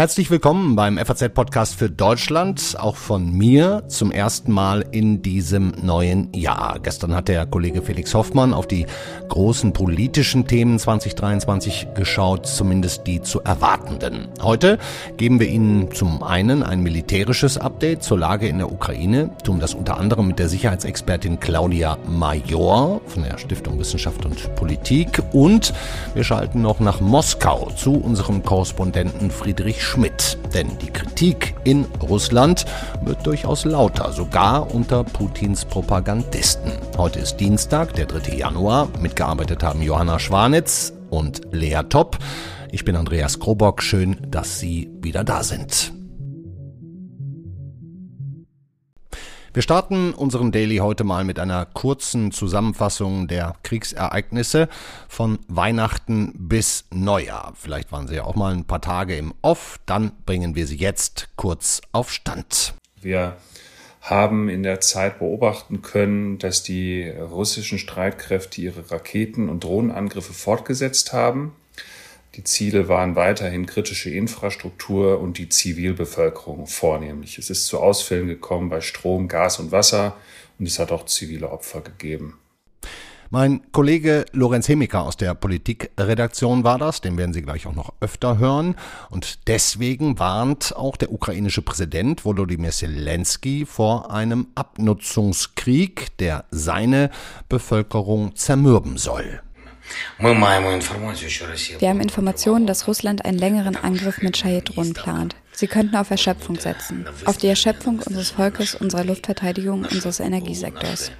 Herzlich 0.00 0.30
willkommen 0.30 0.76
beim 0.76 0.96
FAZ-Podcast 0.96 1.74
für 1.74 1.90
Deutschland, 1.90 2.74
auch 2.78 2.96
von 2.96 3.36
mir 3.36 3.82
zum 3.88 4.10
ersten 4.12 4.50
Mal 4.50 4.82
in 4.92 5.20
diesem 5.20 5.74
neuen 5.82 6.32
Jahr. 6.32 6.78
Gestern 6.82 7.14
hat 7.14 7.28
der 7.28 7.44
Kollege 7.44 7.82
Felix 7.82 8.14
Hoffmann 8.14 8.54
auf 8.54 8.66
die 8.66 8.86
großen 9.28 9.74
politischen 9.74 10.46
Themen 10.46 10.78
2023 10.78 11.88
geschaut, 11.94 12.46
zumindest 12.46 13.06
die 13.06 13.20
zu 13.20 13.42
erwartenden. 13.42 14.28
Heute 14.40 14.78
geben 15.18 15.38
wir 15.38 15.48
Ihnen 15.48 15.92
zum 15.92 16.22
einen 16.22 16.62
ein 16.62 16.82
militärisches 16.82 17.58
Update 17.58 18.02
zur 18.02 18.18
Lage 18.18 18.48
in 18.48 18.56
der 18.56 18.72
Ukraine, 18.72 19.28
tun 19.44 19.60
das 19.60 19.74
unter 19.74 19.98
anderem 19.98 20.28
mit 20.28 20.38
der 20.38 20.48
Sicherheitsexpertin 20.48 21.40
Claudia 21.40 21.98
Major 22.08 23.02
von 23.06 23.24
der 23.24 23.36
Stiftung 23.36 23.78
Wissenschaft 23.78 24.24
und 24.24 24.56
Politik 24.56 25.22
und 25.32 25.74
wir 26.14 26.24
schalten 26.24 26.62
noch 26.62 26.80
nach 26.80 27.02
Moskau 27.02 27.70
zu 27.76 27.92
unserem 27.92 28.42
Korrespondenten 28.42 29.30
Friedrich 29.30 29.89
Schmidt. 29.90 30.38
Denn 30.54 30.78
die 30.78 30.90
Kritik 30.90 31.56
in 31.64 31.84
Russland 32.00 32.64
wird 33.02 33.26
durchaus 33.26 33.64
lauter, 33.64 34.12
sogar 34.12 34.72
unter 34.72 35.02
Putins 35.02 35.64
Propagandisten. 35.64 36.70
Heute 36.96 37.18
ist 37.18 37.38
Dienstag, 37.38 37.94
der 37.94 38.06
3. 38.06 38.36
Januar. 38.36 38.88
Mitgearbeitet 39.00 39.64
haben 39.64 39.82
Johanna 39.82 40.20
Schwanitz 40.20 40.92
und 41.10 41.40
Lea 41.50 41.80
Topp. 41.88 42.18
Ich 42.70 42.84
bin 42.84 42.94
Andreas 42.94 43.40
Krobock. 43.40 43.82
Schön, 43.82 44.16
dass 44.28 44.60
Sie 44.60 44.88
wieder 45.02 45.24
da 45.24 45.42
sind. 45.42 45.92
Wir 49.52 49.62
starten 49.62 50.14
unseren 50.14 50.52
Daily 50.52 50.76
heute 50.76 51.02
mal 51.02 51.24
mit 51.24 51.40
einer 51.40 51.66
kurzen 51.66 52.30
Zusammenfassung 52.30 53.26
der 53.26 53.56
Kriegsereignisse 53.64 54.68
von 55.08 55.40
Weihnachten 55.48 56.32
bis 56.36 56.84
Neujahr. 56.92 57.54
Vielleicht 57.56 57.90
waren 57.90 58.06
Sie 58.06 58.14
ja 58.14 58.22
auch 58.22 58.36
mal 58.36 58.54
ein 58.54 58.64
paar 58.64 58.80
Tage 58.80 59.16
im 59.16 59.34
Off, 59.42 59.80
dann 59.86 60.12
bringen 60.24 60.54
wir 60.54 60.68
Sie 60.68 60.76
jetzt 60.76 61.30
kurz 61.34 61.80
auf 61.90 62.12
Stand. 62.12 62.74
Wir 63.02 63.38
haben 64.00 64.48
in 64.48 64.62
der 64.62 64.78
Zeit 64.78 65.18
beobachten 65.18 65.82
können, 65.82 66.38
dass 66.38 66.62
die 66.62 67.08
russischen 67.10 67.78
Streitkräfte 67.78 68.60
ihre 68.60 68.88
Raketen- 68.92 69.48
und 69.48 69.64
Drohnenangriffe 69.64 70.32
fortgesetzt 70.32 71.12
haben. 71.12 71.56
Die 72.36 72.44
Ziele 72.44 72.88
waren 72.88 73.16
weiterhin 73.16 73.66
kritische 73.66 74.10
Infrastruktur 74.10 75.20
und 75.20 75.38
die 75.38 75.48
Zivilbevölkerung 75.48 76.66
vornehmlich. 76.66 77.38
Es 77.38 77.50
ist 77.50 77.66
zu 77.66 77.80
Ausfällen 77.80 78.28
gekommen 78.28 78.68
bei 78.68 78.80
Strom, 78.80 79.26
Gas 79.26 79.58
und 79.58 79.72
Wasser 79.72 80.16
und 80.58 80.66
es 80.66 80.78
hat 80.78 80.92
auch 80.92 81.06
zivile 81.06 81.50
Opfer 81.50 81.80
gegeben. 81.80 82.38
Mein 83.32 83.60
Kollege 83.70 84.26
Lorenz 84.32 84.68
Hemiker 84.68 85.04
aus 85.04 85.16
der 85.16 85.34
Politikredaktion 85.34 86.64
war 86.64 86.78
das, 86.78 87.00
den 87.00 87.16
werden 87.16 87.32
Sie 87.32 87.42
gleich 87.42 87.64
auch 87.68 87.76
noch 87.76 87.92
öfter 88.00 88.38
hören. 88.38 88.74
Und 89.08 89.46
deswegen 89.46 90.18
warnt 90.18 90.74
auch 90.74 90.96
der 90.96 91.12
ukrainische 91.12 91.62
Präsident 91.62 92.24
Volodymyr 92.24 92.72
Zelensky 92.72 93.66
vor 93.66 94.10
einem 94.10 94.48
Abnutzungskrieg, 94.56 96.16
der 96.18 96.44
seine 96.50 97.10
Bevölkerung 97.48 98.34
zermürben 98.34 98.98
soll. 98.98 99.40
Wir 100.18 101.88
haben 101.88 102.00
Informationen, 102.00 102.66
dass 102.66 102.86
Russland 102.86 103.24
einen 103.24 103.38
längeren 103.38 103.76
Angriff 103.76 104.22
mit 104.22 104.36
Shahid-Drohnen 104.36 104.94
plant. 104.94 105.36
Sie 105.52 105.66
könnten 105.66 105.96
auf 105.96 106.10
Erschöpfung 106.10 106.58
setzen. 106.58 107.06
Auf 107.24 107.36
die 107.36 107.48
Erschöpfung 107.48 107.98
unseres 107.98 108.30
Volkes, 108.30 108.74
unserer 108.74 109.04
Luftverteidigung, 109.04 109.84
unseres 109.84 110.20
Energiesektors. 110.20 111.10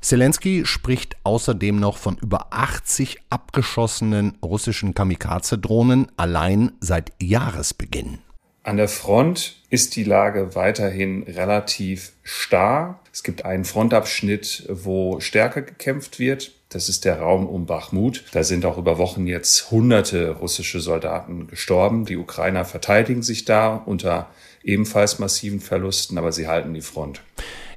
Zelensky 0.00 0.64
spricht 0.66 1.16
außerdem 1.24 1.80
noch 1.80 1.96
von 1.96 2.16
über 2.18 2.52
80 2.52 3.18
abgeschossenen 3.28 4.38
russischen 4.44 4.94
Kamikaze-Drohnen 4.94 6.12
allein 6.16 6.72
seit 6.80 7.12
Jahresbeginn. 7.20 8.18
An 8.62 8.76
der 8.76 8.88
Front 8.88 9.62
ist 9.70 9.96
die 9.96 10.04
Lage 10.04 10.54
weiterhin 10.54 11.22
relativ 11.24 12.12
starr. 12.22 13.00
Es 13.16 13.22
gibt 13.22 13.46
einen 13.46 13.64
Frontabschnitt, 13.64 14.66
wo 14.68 15.20
stärker 15.20 15.62
gekämpft 15.62 16.18
wird. 16.18 16.52
Das 16.68 16.90
ist 16.90 17.06
der 17.06 17.18
Raum 17.18 17.46
um 17.46 17.64
Bachmut. 17.64 18.24
Da 18.32 18.44
sind 18.44 18.66
auch 18.66 18.76
über 18.76 18.98
Wochen 18.98 19.26
jetzt 19.26 19.70
hunderte 19.70 20.32
russische 20.32 20.80
Soldaten 20.80 21.46
gestorben. 21.46 22.04
Die 22.04 22.18
Ukrainer 22.18 22.66
verteidigen 22.66 23.22
sich 23.22 23.46
da 23.46 23.74
unter 23.74 24.28
ebenfalls 24.62 25.18
massiven 25.18 25.60
Verlusten, 25.60 26.18
aber 26.18 26.30
sie 26.30 26.46
halten 26.46 26.74
die 26.74 26.82
Front. 26.82 27.22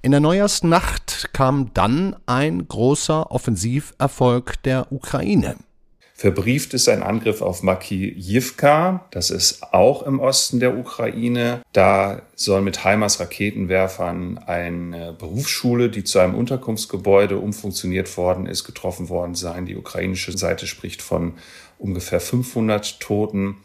In 0.01 0.11
der 0.11 0.19
Neujahrsnacht 0.19 1.29
kam 1.31 1.73
dann 1.73 2.17
ein 2.25 2.67
großer 2.67 3.31
Offensiverfolg 3.31 4.61
der 4.63 4.91
Ukraine. 4.91 5.55
Verbrieft 6.19 6.73
ist 6.73 6.89
ein 6.89 7.01
Angriff 7.01 7.41
auf 7.41 7.63
Makijivka. 7.63 9.05
Das 9.11 9.29
ist 9.29 9.63
auch 9.71 10.03
im 10.03 10.19
Osten 10.19 10.59
der 10.59 10.77
Ukraine. 10.77 11.61
Da 11.71 12.23
soll 12.35 12.59
mit 12.59 12.83
HIMARS 12.83 13.21
Raketenwerfern 13.21 14.37
eine 14.37 15.13
Berufsschule, 15.13 15.89
die 15.89 16.03
zu 16.03 16.19
einem 16.19 16.35
Unterkunftsgebäude 16.35 17.37
umfunktioniert 17.37 18.17
worden 18.17 18.47
ist, 18.47 18.65
getroffen 18.65 19.07
worden 19.07 19.33
sein. 19.33 19.65
Die 19.65 19.77
ukrainische 19.77 20.37
Seite 20.37 20.67
spricht 20.67 21.01
von 21.01 21.35
ungefähr 21.77 22.19
500 22.19 22.99
Toten. 22.99 23.55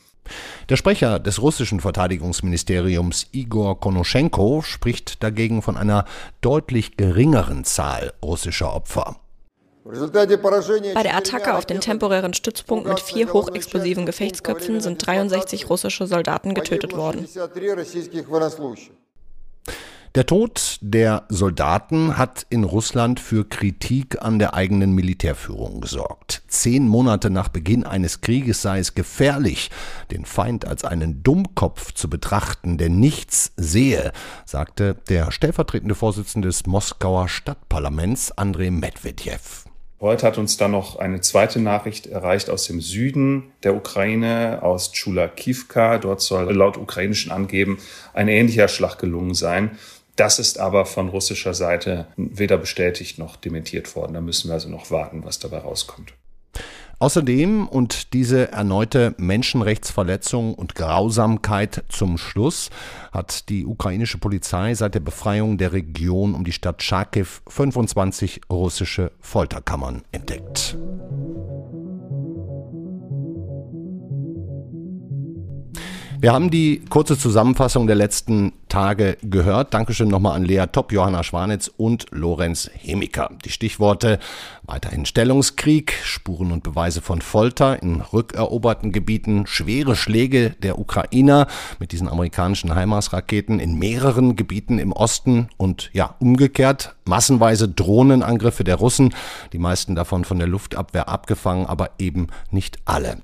Der 0.68 0.76
Sprecher 0.76 1.18
des 1.18 1.42
russischen 1.42 1.80
Verteidigungsministeriums 1.80 3.26
Igor 3.32 3.80
Konoschenko 3.80 4.62
spricht 4.62 5.24
dagegen 5.24 5.60
von 5.60 5.76
einer 5.76 6.04
deutlich 6.40 6.96
geringeren 6.96 7.64
Zahl 7.64 8.12
russischer 8.22 8.72
Opfer. 8.72 9.16
Bei 9.84 11.02
der 11.02 11.16
Attacke 11.16 11.54
auf 11.54 11.66
den 11.66 11.80
temporären 11.80 12.32
Stützpunkt 12.32 12.88
mit 12.88 13.00
vier 13.00 13.30
hochexplosiven 13.32 14.06
Gefechtsköpfen 14.06 14.80
sind 14.80 15.06
63 15.06 15.68
russische 15.68 16.06
Soldaten 16.06 16.54
getötet 16.54 16.96
worden. 16.96 17.28
Der 20.14 20.26
Tod 20.26 20.78
der 20.80 21.24
Soldaten 21.28 22.16
hat 22.16 22.46
in 22.48 22.64
Russland 22.64 23.20
für 23.20 23.46
Kritik 23.46 24.22
an 24.22 24.38
der 24.38 24.54
eigenen 24.54 24.92
Militärführung 24.92 25.80
gesorgt. 25.80 26.44
Zehn 26.46 26.86
Monate 26.88 27.30
nach 27.30 27.48
Beginn 27.48 27.84
eines 27.84 28.20
Krieges 28.20 28.62
sei 28.62 28.78
es 28.78 28.94
gefährlich, 28.94 29.70
den 30.12 30.24
Feind 30.24 30.66
als 30.66 30.84
einen 30.84 31.22
Dummkopf 31.24 31.92
zu 31.92 32.08
betrachten, 32.08 32.78
der 32.78 32.90
nichts 32.90 33.52
sehe, 33.56 34.12
sagte 34.46 34.94
der 35.08 35.32
stellvertretende 35.32 35.96
Vorsitzende 35.96 36.48
des 36.48 36.64
Moskauer 36.64 37.28
Stadtparlaments 37.28 38.30
Andrei 38.32 38.70
Medvedev. 38.70 39.64
Heute 40.00 40.26
hat 40.26 40.38
uns 40.38 40.56
dann 40.56 40.72
noch 40.72 40.96
eine 40.96 41.20
zweite 41.20 41.60
Nachricht 41.60 42.06
erreicht 42.06 42.50
aus 42.50 42.64
dem 42.66 42.80
Süden 42.80 43.52
der 43.62 43.74
Ukraine, 43.74 44.60
aus 44.62 44.92
Chulakivka. 44.92 45.98
Dort 45.98 46.20
soll 46.20 46.52
laut 46.52 46.76
ukrainischen 46.76 47.32
Angeben 47.32 47.78
ein 48.12 48.28
ähnlicher 48.28 48.68
Schlag 48.68 48.98
gelungen 48.98 49.34
sein. 49.34 49.78
Das 50.16 50.38
ist 50.38 50.58
aber 50.58 50.86
von 50.86 51.08
russischer 51.08 51.54
Seite 51.54 52.06
weder 52.16 52.58
bestätigt 52.58 53.18
noch 53.18 53.36
dementiert 53.36 53.96
worden. 53.96 54.14
Da 54.14 54.20
müssen 54.20 54.48
wir 54.48 54.54
also 54.54 54.68
noch 54.68 54.90
warten, 54.90 55.24
was 55.24 55.38
dabei 55.38 55.58
rauskommt. 55.58 56.14
Außerdem 56.98 57.68
und 57.68 58.12
diese 58.12 58.52
erneute 58.52 59.14
Menschenrechtsverletzung 59.18 60.54
und 60.54 60.74
Grausamkeit 60.74 61.84
zum 61.88 62.18
Schluss 62.18 62.70
hat 63.12 63.48
die 63.48 63.66
ukrainische 63.66 64.18
Polizei 64.18 64.74
seit 64.74 64.94
der 64.94 65.00
Befreiung 65.00 65.58
der 65.58 65.72
Region 65.72 66.34
um 66.34 66.44
die 66.44 66.52
Stadt 66.52 66.82
Charkiw 66.82 67.26
25 67.48 68.42
russische 68.50 69.12
Folterkammern 69.20 70.02
entdeckt. 70.12 70.76
Wir 76.24 76.32
haben 76.32 76.50
die 76.50 76.82
kurze 76.88 77.18
Zusammenfassung 77.18 77.86
der 77.86 77.96
letzten 77.96 78.54
Tage 78.70 79.18
gehört. 79.20 79.74
Dankeschön 79.74 80.08
nochmal 80.08 80.36
an 80.36 80.46
Lea 80.46 80.64
Topp, 80.72 80.90
Johanna 80.90 81.22
Schwanitz 81.22 81.70
und 81.76 82.06
Lorenz 82.12 82.70
Hemiker. 82.72 83.28
Die 83.44 83.50
Stichworte 83.50 84.18
weiterhin 84.62 85.04
Stellungskrieg, 85.04 85.92
Spuren 86.02 86.50
und 86.50 86.62
Beweise 86.62 87.02
von 87.02 87.20
Folter 87.20 87.82
in 87.82 88.00
rückeroberten 88.00 88.90
Gebieten, 88.90 89.46
schwere 89.46 89.96
Schläge 89.96 90.54
der 90.62 90.78
Ukrainer 90.78 91.46
mit 91.78 91.92
diesen 91.92 92.08
amerikanischen 92.08 92.74
HIMARS-Raketen 92.74 93.60
in 93.60 93.78
mehreren 93.78 94.34
Gebieten 94.34 94.78
im 94.78 94.92
Osten 94.92 95.50
und 95.58 95.90
ja, 95.92 96.14
umgekehrt 96.20 96.96
massenweise 97.04 97.68
Drohnenangriffe 97.68 98.64
der 98.64 98.76
Russen, 98.76 99.14
die 99.52 99.58
meisten 99.58 99.94
davon 99.94 100.24
von 100.24 100.38
der 100.38 100.48
Luftabwehr 100.48 101.10
abgefangen, 101.10 101.66
aber 101.66 101.90
eben 101.98 102.28
nicht 102.50 102.78
alle. 102.86 103.18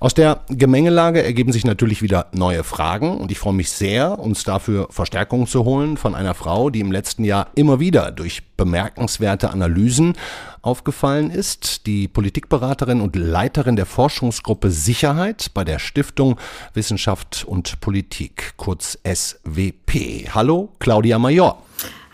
Aus 0.00 0.14
der 0.14 0.42
Gemengelage 0.48 1.24
ergeben 1.24 1.52
sich 1.52 1.64
natürlich 1.64 2.02
wieder 2.02 2.26
neue 2.32 2.62
Fragen 2.62 3.18
und 3.18 3.32
ich 3.32 3.38
freue 3.38 3.54
mich 3.54 3.70
sehr, 3.70 4.18
uns 4.20 4.44
dafür 4.44 4.86
Verstärkung 4.90 5.48
zu 5.48 5.64
holen 5.64 5.96
von 5.96 6.14
einer 6.14 6.34
Frau, 6.34 6.70
die 6.70 6.80
im 6.80 6.92
letzten 6.92 7.24
Jahr 7.24 7.48
immer 7.56 7.80
wieder 7.80 8.12
durch 8.12 8.42
bemerkenswerte 8.56 9.50
Analysen 9.50 10.14
aufgefallen 10.62 11.30
ist, 11.30 11.86
die 11.86 12.06
Politikberaterin 12.06 13.00
und 13.00 13.16
Leiterin 13.16 13.74
der 13.74 13.86
Forschungsgruppe 13.86 14.70
Sicherheit 14.70 15.50
bei 15.52 15.64
der 15.64 15.80
Stiftung 15.80 16.38
Wissenschaft 16.74 17.44
und 17.44 17.80
Politik, 17.80 18.54
kurz 18.56 18.98
SWP. 19.04 20.28
Hallo, 20.32 20.70
Claudia 20.78 21.18
Major. 21.18 21.60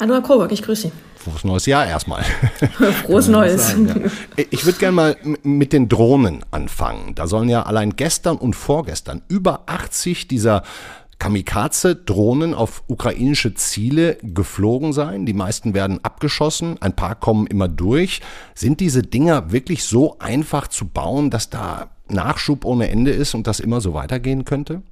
Hallo, 0.01 0.15
Herr 0.15 0.23
Coburg, 0.23 0.53
ich 0.53 0.63
grüße 0.63 0.89
Sie. 0.89 0.93
Frohes 1.25 1.45
neues 1.45 1.67
Jahr 1.67 1.87
erstmal. 1.87 2.23
Frohes 3.05 3.29
Neues. 3.29 3.69
Sagen, 3.69 4.11
ja. 4.37 4.45
Ich 4.51 4.65
würde 4.65 4.79
gerne 4.79 4.95
mal 4.95 5.17
mit 5.43 5.73
den 5.73 5.89
Drohnen 5.89 6.45
anfangen. 6.51 7.15
Da 7.15 7.27
sollen 7.27 7.49
ja 7.49 7.63
allein 7.63 7.97
gestern 7.97 8.37
und 8.37 8.55
vorgestern 8.55 9.23
über 9.29 9.63
80 9.67 10.29
dieser 10.29 10.63
Kamikaze-Drohnen 11.19 12.55
auf 12.55 12.83
ukrainische 12.87 13.55
Ziele 13.55 14.19
geflogen 14.23 14.93
sein. 14.93 15.27
Die 15.27 15.33
meisten 15.33 15.73
werden 15.73 16.01
abgeschossen, 16.03 16.81
ein 16.83 16.95
paar 16.95 17.15
kommen 17.15 17.47
immer 17.47 17.69
durch. 17.69 18.21
Sind 18.55 18.81
diese 18.81 19.03
Dinger 19.03 19.53
wirklich 19.53 19.85
so 19.85 20.19
einfach 20.19 20.69
zu 20.69 20.87
bauen, 20.87 21.31
dass 21.31 21.51
da 21.51 21.91
Nachschub 22.09 22.65
ohne 22.65 22.91
Ende 22.91 23.13
ist 23.13 23.35
und 23.35 23.47
das 23.47 23.61
immer 23.61 23.81
so 23.81 23.95
weitergehen 23.95 24.45
könnte? 24.45 24.83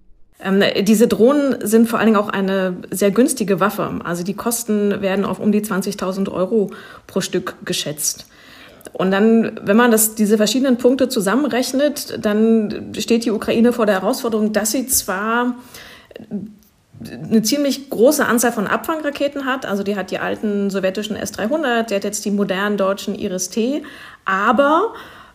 Ähm, 0.43 0.63
diese 0.85 1.09
Drohnen 1.09 1.67
sind 1.67 1.89
vor 1.89 1.99
allen 1.99 2.07
Dingen 2.07 2.19
auch 2.19 2.29
eine 2.29 2.77
sehr 2.91 3.11
günstige 3.11 3.61
Waffe. 3.61 4.01
Also 4.05 4.25
die 4.25 4.35
Kosten 4.35 5.01
werden 5.01 5.25
auf 5.25 5.39
um 5.39 5.53
die 5.53 5.63
20.000 5.63 6.31
Euro 6.31 6.71
pro 7.07 7.21
Stück 7.21 7.55
geschätzt. 7.65 8.27
Und 8.93 9.11
dann, 9.11 9.61
wenn 9.63 9.77
man 9.77 9.91
das, 9.91 10.15
diese 10.15 10.37
verschiedenen 10.37 10.77
Punkte 10.77 11.09
zusammenrechnet, 11.09 12.19
dann 12.25 12.93
steht 12.99 13.25
die 13.25 13.31
Ukraine 13.31 13.73
vor 13.73 13.87
der 13.87 14.01
Herausforderung, 14.01 14.53
dass 14.53 14.73
sie 14.73 14.87
zwar 14.87 15.55
eine 17.11 17.43
ziemlich 17.43 17.91
große 17.91 18.25
Anzahl 18.25 18.53
von 18.53 18.67
Abfangraketen 18.67 19.47
hat. 19.47 19.67
Also 19.67 19.83
die 19.83 19.97
hat 19.97 20.11
die 20.11 20.19
alten 20.19 20.71
sowjetischen 20.71 21.17
S-300, 21.17 21.85
die 21.85 21.95
hat 21.95 22.05
jetzt 22.05 22.25
die 22.25 22.31
modernen 22.31 22.77
deutschen 22.77 23.15
Iris-T. 23.15 23.83
Aber 24.25 24.93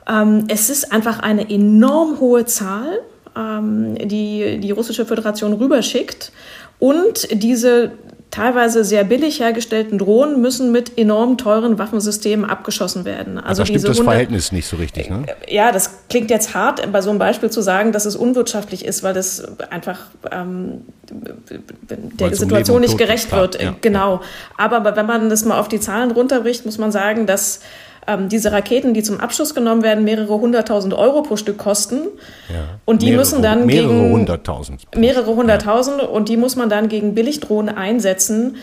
ähm, 0.08 0.46
es 0.50 0.70
ist 0.70 0.92
einfach 0.92 1.20
eine 1.20 1.50
enorm 1.50 2.20
hohe 2.20 2.46
Zahl 2.46 3.02
ähm, 3.38 3.96
die 4.08 4.60
die 4.60 4.72
russische 4.72 5.06
Föderation 5.06 5.54
rüberschickt. 5.54 6.32
Und 6.80 7.28
diese 7.32 7.92
teilweise 8.32 8.84
sehr 8.84 9.04
billig 9.04 9.40
hergestellten 9.40 9.98
Drohnen 9.98 10.42
müssen 10.42 10.72
mit 10.72 10.98
enorm 10.98 11.38
teuren 11.38 11.80
Waffensystemen 11.80 12.46
abgeschossen 12.46 13.06
werden. 13.06 13.38
Also 13.40 13.62
Aber 13.62 13.68
stimmt 13.68 13.84
das 13.84 13.98
100, 13.98 14.06
Verhältnis 14.06 14.52
nicht 14.52 14.68
so 14.68 14.76
richtig, 14.78 15.10
ne? 15.10 15.24
Ja, 15.48 15.72
das 15.72 15.92
klingt 16.10 16.30
jetzt 16.30 16.54
hart, 16.54 16.92
bei 16.92 17.02
so 17.02 17.10
einem 17.10 17.20
Beispiel 17.20 17.50
zu 17.50 17.62
sagen, 17.62 17.92
dass 17.92 18.06
es 18.06 18.16
unwirtschaftlich 18.16 18.86
ist, 18.86 19.02
weil 19.02 19.14
das 19.14 19.44
einfach 19.72 20.08
ähm, 20.32 20.82
der 21.10 22.36
Situation 22.36 22.82
nicht 22.82 22.98
gerecht 22.98 23.32
wird. 23.32 23.62
Ja. 23.62 23.76
Genau. 23.82 24.22
Aber 24.58 24.96
wenn 24.96 25.06
man 25.06 25.30
das 25.30 25.46
mal 25.46 25.60
auf 25.60 25.70
die 25.70 25.80
Zahlen 25.80 26.12
runterbricht, 26.12 26.66
muss 26.66 26.78
man 26.78 26.92
sagen, 26.92 27.26
dass 27.28 27.62
ähm, 28.08 28.30
diese 28.30 28.52
Raketen, 28.52 28.94
die 28.94 29.04
zum 29.04 29.20
Abschuss 29.20 29.54
genommen 29.54 29.84
werden, 29.84 30.04
mehrere 30.04 30.40
hunderttausend 30.40 30.94
Euro 30.94 31.22
pro 31.22 31.36
Stück 31.36 31.58
kosten. 31.58 32.08
Ja. 32.50 32.80
Und 32.86 33.02
die 33.02 33.08
mehrere, 33.08 33.20
müssen 33.20 33.42
dann 33.42 33.66
mehrere 33.66 33.94
gegen 33.94 34.12
hunderttausend. 34.12 34.84
Mehrere 34.96 35.36
hunderttausend 35.36 36.02
ja. 36.02 36.08
und 36.08 36.30
die 36.30 36.38
muss 36.38 36.56
man 36.56 36.70
dann 36.70 36.88
gegen 36.88 37.14
Billigdrohnen 37.14 37.76
einsetzen, 37.76 38.56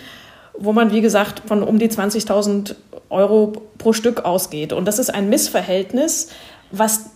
wo 0.57 0.73
man, 0.73 0.93
wie 0.93 1.01
gesagt, 1.01 1.43
von 1.47 1.63
um 1.63 1.79
die 1.79 1.89
20.000 1.89 2.75
Euro 3.11 3.53
pro 3.79 3.93
Stück 3.93 4.25
ausgeht. 4.25 4.73
Und 4.73 4.87
das 4.87 4.99
ist 4.99 5.13
ein 5.13 5.29
Missverhältnis, 5.29 6.31
was 6.71 7.11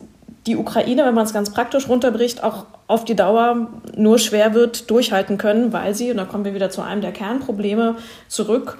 die 0.47 0.57
Ukraine, 0.57 1.05
wenn 1.05 1.15
man 1.15 1.25
es 1.25 1.33
ganz 1.33 1.51
praktisch 1.51 1.89
runterbricht, 1.89 2.43
auch 2.43 2.67
auf 2.87 3.05
die 3.05 3.15
Dauer 3.15 3.69
nur 3.97 4.19
schwer 4.19 4.55
wird 4.55 4.91
durchhalten 4.91 5.37
können, 5.37 5.73
weil 5.73 5.95
sie, 5.95 6.11
und 6.11 6.17
da 6.17 6.25
kommen 6.25 6.45
wir 6.45 6.55
wieder 6.55 6.71
zu 6.71 6.81
einem 6.81 7.03
der 7.03 7.13
Kernprobleme 7.13 7.97
zurück, 8.29 8.79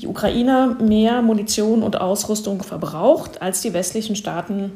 die 0.00 0.06
Ukraine 0.06 0.76
mehr 0.80 1.22
Munition 1.22 1.82
und 1.82 2.00
Ausrüstung 2.00 2.62
verbraucht, 2.62 3.42
als 3.42 3.60
die 3.60 3.74
westlichen 3.74 4.16
Staaten 4.16 4.72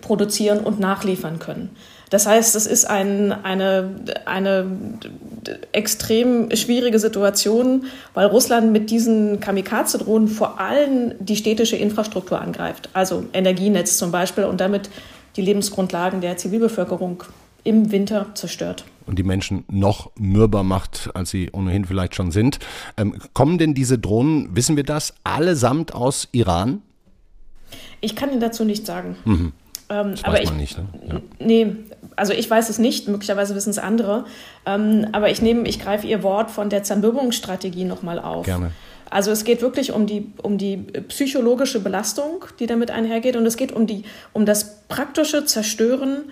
produzieren 0.00 0.60
und 0.60 0.80
nachliefern 0.80 1.38
können. 1.38 1.70
Das 2.10 2.26
heißt, 2.26 2.56
es 2.56 2.66
ist 2.66 2.86
ein, 2.86 3.32
eine, 3.32 3.90
eine 4.24 4.66
extrem 5.72 6.54
schwierige 6.54 6.98
Situation, 6.98 7.84
weil 8.14 8.26
Russland 8.26 8.72
mit 8.72 8.90
diesen 8.90 9.38
Kamikaze-Drohnen 9.38 10.26
vor 10.26 10.58
allem 10.60 11.14
die 11.20 11.36
städtische 11.36 11.76
Infrastruktur 11.76 12.40
angreift, 12.40 12.88
also 12.92 13.24
Energienetz 13.32 13.96
zum 13.96 14.10
Beispiel 14.10 14.44
und 14.44 14.60
damit 14.60 14.90
die 15.36 15.42
Lebensgrundlagen 15.42 16.20
der 16.20 16.36
Zivilbevölkerung 16.36 17.22
im 17.62 17.92
Winter 17.92 18.26
zerstört. 18.34 18.84
Und 19.10 19.18
die 19.18 19.24
Menschen 19.24 19.64
noch 19.68 20.12
mürber 20.16 20.62
macht, 20.62 21.10
als 21.14 21.30
sie 21.30 21.50
ohnehin 21.50 21.84
vielleicht 21.84 22.14
schon 22.14 22.30
sind. 22.30 22.60
Ähm, 22.96 23.16
kommen 23.34 23.58
denn 23.58 23.74
diese 23.74 23.98
Drohnen, 23.98 24.54
wissen 24.54 24.76
wir 24.76 24.84
das, 24.84 25.14
allesamt 25.24 25.92
aus 25.96 26.28
Iran? 26.30 26.80
Ich 28.00 28.14
kann 28.14 28.30
Ihnen 28.30 28.38
dazu 28.38 28.64
nichts 28.64 28.86
sagen. 28.86 29.16
Mhm. 29.24 29.52
Ähm, 29.88 30.12
das 30.12 30.22
aber 30.22 30.40
ich, 30.40 30.52
nicht. 30.52 30.78
Ne? 30.78 30.86
Ja. 31.08 31.20
Nee, 31.40 31.76
also 32.14 32.32
ich 32.32 32.48
weiß 32.48 32.68
es 32.68 32.78
nicht, 32.78 33.08
möglicherweise 33.08 33.56
wissen 33.56 33.70
es 33.70 33.78
andere. 33.78 34.26
Ähm, 34.64 35.08
aber 35.10 35.28
ich 35.28 35.42
nehme, 35.42 35.68
ich 35.68 35.80
greife 35.80 36.06
Ihr 36.06 36.22
Wort 36.22 36.52
von 36.52 36.70
der 36.70 36.84
Zermürbungsstrategie 36.84 37.82
nochmal 37.82 38.20
auf. 38.20 38.46
Gerne. 38.46 38.70
Also 39.10 39.32
es 39.32 39.42
geht 39.42 39.60
wirklich 39.60 39.90
um 39.90 40.06
die, 40.06 40.32
um 40.40 40.56
die 40.56 40.76
psychologische 41.08 41.80
Belastung, 41.80 42.44
die 42.60 42.68
damit 42.68 42.92
einhergeht. 42.92 43.34
Und 43.34 43.44
es 43.44 43.56
geht 43.56 43.72
um, 43.72 43.88
die, 43.88 44.04
um 44.32 44.46
das 44.46 44.86
praktische 44.86 45.44
Zerstören 45.46 46.30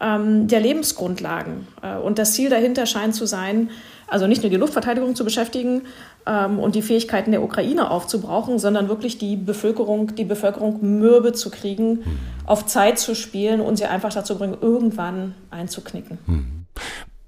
der 0.00 0.60
Lebensgrundlagen. 0.60 1.66
Äh, 1.82 1.96
und 1.96 2.18
das 2.18 2.32
Ziel 2.32 2.50
dahinter 2.50 2.86
scheint 2.86 3.14
zu 3.14 3.26
sein, 3.26 3.70
also 4.06 4.26
nicht 4.26 4.42
nur 4.42 4.50
die 4.50 4.56
Luftverteidigung 4.56 5.14
zu 5.14 5.24
beschäftigen 5.24 5.82
ähm, 6.26 6.58
und 6.58 6.74
die 6.74 6.82
Fähigkeiten 6.82 7.30
der 7.30 7.42
Ukraine 7.42 7.90
aufzubrauchen, 7.90 8.58
sondern 8.58 8.88
wirklich 8.88 9.18
die 9.18 9.36
Bevölkerung, 9.36 10.14
die 10.14 10.24
Bevölkerung 10.24 10.78
mürbe 10.98 11.32
zu 11.32 11.50
kriegen, 11.50 11.90
mhm. 11.90 12.18
auf 12.46 12.66
Zeit 12.66 12.98
zu 12.98 13.14
spielen 13.14 13.60
und 13.60 13.76
sie 13.76 13.84
einfach 13.84 14.12
dazu 14.12 14.38
bringen, 14.38 14.56
irgendwann 14.60 15.34
einzuknicken. 15.50 16.18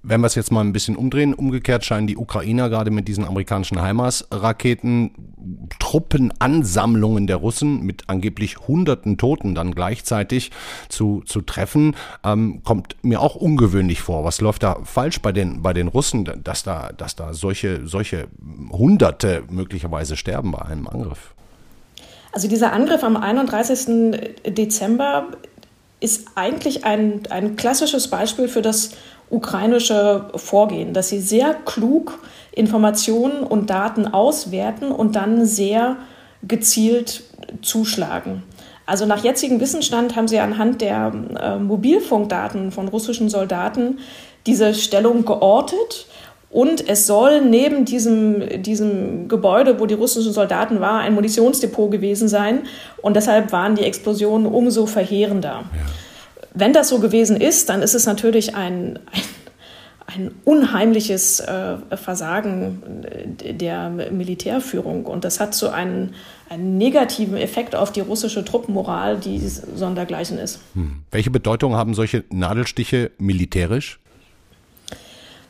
Wenn 0.02 0.22
wir 0.22 0.28
es 0.28 0.34
jetzt 0.34 0.50
mal 0.50 0.62
ein 0.62 0.72
bisschen 0.72 0.96
umdrehen, 0.96 1.34
umgekehrt 1.34 1.84
scheinen 1.84 2.06
die 2.06 2.16
Ukrainer 2.16 2.70
gerade 2.70 2.90
mit 2.90 3.06
diesen 3.06 3.24
amerikanischen 3.24 3.84
HIMARS-Raketen 3.84 5.10
Truppenansammlungen 5.78 7.26
der 7.26 7.36
Russen 7.36 7.82
mit 7.82 8.04
angeblich 8.06 8.58
hunderten 8.66 9.18
Toten 9.18 9.54
dann 9.54 9.74
gleichzeitig 9.74 10.52
zu, 10.88 11.22
zu 11.26 11.42
treffen, 11.42 11.96
ähm, 12.24 12.62
kommt 12.64 12.96
mir 13.02 13.20
auch 13.20 13.34
ungewöhnlich 13.34 14.00
vor. 14.00 14.24
Was 14.24 14.40
läuft 14.40 14.62
da 14.62 14.78
falsch 14.84 15.20
bei 15.20 15.32
den, 15.32 15.60
bei 15.60 15.74
den 15.74 15.88
Russen, 15.88 16.28
dass 16.44 16.62
da, 16.62 16.92
dass 16.96 17.14
da 17.14 17.34
solche, 17.34 17.86
solche 17.86 18.28
Hunderte 18.70 19.42
möglicherweise 19.50 20.16
sterben 20.16 20.52
bei 20.52 20.62
einem 20.62 20.88
Angriff? 20.88 21.34
Also 22.32 22.48
dieser 22.48 22.72
Angriff 22.72 23.02
am 23.02 23.16
31. 23.16 24.32
Dezember 24.46 25.28
ist 26.00 26.28
eigentlich 26.34 26.84
ein, 26.84 27.22
ein 27.28 27.56
klassisches 27.56 28.08
Beispiel 28.08 28.48
für 28.48 28.62
das 28.62 28.92
ukrainische 29.30 30.26
Vorgehen, 30.34 30.92
dass 30.92 31.08
sie 31.08 31.20
sehr 31.20 31.54
klug 31.54 32.18
Informationen 32.52 33.42
und 33.42 33.70
Daten 33.70 34.08
auswerten 34.08 34.90
und 34.90 35.16
dann 35.16 35.46
sehr 35.46 35.96
gezielt 36.42 37.22
zuschlagen. 37.62 38.42
Also 38.86 39.06
nach 39.06 39.22
jetzigem 39.22 39.60
Wissensstand 39.60 40.16
haben 40.16 40.26
sie 40.26 40.40
anhand 40.40 40.80
der 40.80 41.12
äh, 41.40 41.58
Mobilfunkdaten 41.58 42.72
von 42.72 42.88
russischen 42.88 43.28
Soldaten 43.28 43.98
diese 44.46 44.74
Stellung 44.74 45.24
geortet. 45.24 46.06
Und 46.50 46.88
es 46.88 47.06
soll 47.06 47.42
neben 47.42 47.84
diesem, 47.84 48.62
diesem 48.62 49.28
Gebäude, 49.28 49.78
wo 49.78 49.86
die 49.86 49.94
russischen 49.94 50.32
Soldaten 50.32 50.80
waren, 50.80 51.02
ein 51.02 51.14
Munitionsdepot 51.14 51.92
gewesen 51.92 52.26
sein. 52.26 52.62
Und 53.00 53.14
deshalb 53.14 53.52
waren 53.52 53.76
die 53.76 53.84
Explosionen 53.84 54.48
umso 54.48 54.86
verheerender. 54.86 55.62
Ja. 55.72 56.09
Wenn 56.54 56.72
das 56.72 56.88
so 56.88 56.98
gewesen 56.98 57.36
ist, 57.36 57.68
dann 57.68 57.82
ist 57.82 57.94
es 57.94 58.06
natürlich 58.06 58.54
ein, 58.54 58.98
ein, 59.12 59.22
ein 60.06 60.30
unheimliches 60.44 61.40
äh, 61.40 61.76
Versagen 61.96 62.82
der 63.42 63.90
Militärführung. 63.90 65.06
Und 65.06 65.24
das 65.24 65.38
hat 65.38 65.54
so 65.54 65.68
einen, 65.68 66.14
einen 66.48 66.76
negativen 66.78 67.36
Effekt 67.36 67.76
auf 67.76 67.92
die 67.92 68.00
russische 68.00 68.44
Truppenmoral, 68.44 69.18
die 69.18 69.38
sondergleichen 69.38 70.38
ist. 70.38 70.60
Hm. 70.74 71.02
Welche 71.10 71.30
Bedeutung 71.30 71.76
haben 71.76 71.94
solche 71.94 72.24
Nadelstiche 72.30 73.12
militärisch? 73.18 74.00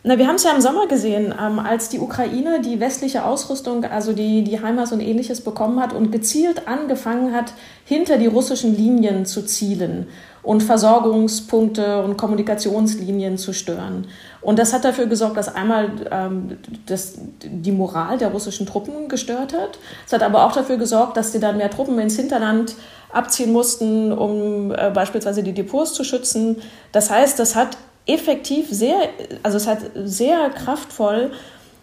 Na, 0.02 0.16
wir 0.16 0.26
haben 0.26 0.36
es 0.36 0.44
ja 0.44 0.52
im 0.54 0.62
Sommer 0.62 0.86
gesehen, 0.86 1.34
ähm, 1.38 1.58
als 1.58 1.90
die 1.90 1.98
Ukraine 1.98 2.62
die 2.62 2.80
westliche 2.80 3.22
Ausrüstung, 3.22 3.84
also 3.84 4.14
die, 4.14 4.42
die 4.42 4.58
HIMARS 4.58 4.92
und 4.92 5.00
ähnliches 5.00 5.42
bekommen 5.42 5.78
hat 5.78 5.92
und 5.92 6.10
gezielt 6.10 6.66
angefangen 6.66 7.34
hat, 7.34 7.52
hinter 7.84 8.16
die 8.16 8.26
russischen 8.26 8.74
Linien 8.74 9.26
zu 9.26 9.44
zielen 9.44 10.06
und 10.42 10.62
Versorgungspunkte 10.62 12.02
und 12.02 12.16
Kommunikationslinien 12.16 13.36
zu 13.36 13.52
stören. 13.52 14.06
Und 14.40 14.58
das 14.58 14.72
hat 14.72 14.84
dafür 14.84 15.06
gesorgt, 15.06 15.36
dass 15.36 15.54
einmal 15.54 15.90
ähm, 16.10 16.58
das, 16.86 17.18
die 17.42 17.72
Moral 17.72 18.16
der 18.16 18.28
russischen 18.28 18.66
Truppen 18.66 19.08
gestört 19.08 19.52
hat. 19.52 19.78
Es 20.06 20.12
hat 20.12 20.22
aber 20.22 20.46
auch 20.46 20.52
dafür 20.52 20.78
gesorgt, 20.78 21.16
dass 21.16 21.32
sie 21.32 21.40
dann 21.40 21.58
mehr 21.58 21.70
Truppen 21.70 21.98
ins 21.98 22.16
Hinterland 22.16 22.74
abziehen 23.12 23.52
mussten, 23.52 24.12
um 24.12 24.72
äh, 24.72 24.90
beispielsweise 24.90 25.42
die 25.42 25.52
Depots 25.52 25.92
zu 25.92 26.04
schützen. 26.04 26.56
Das 26.92 27.10
heißt, 27.10 27.38
das 27.38 27.54
hat 27.54 27.76
effektiv 28.06 28.68
sehr, 28.70 28.96
also 29.42 29.58
es 29.58 29.66
hat 29.66 29.78
sehr 30.04 30.50
kraftvoll 30.50 31.32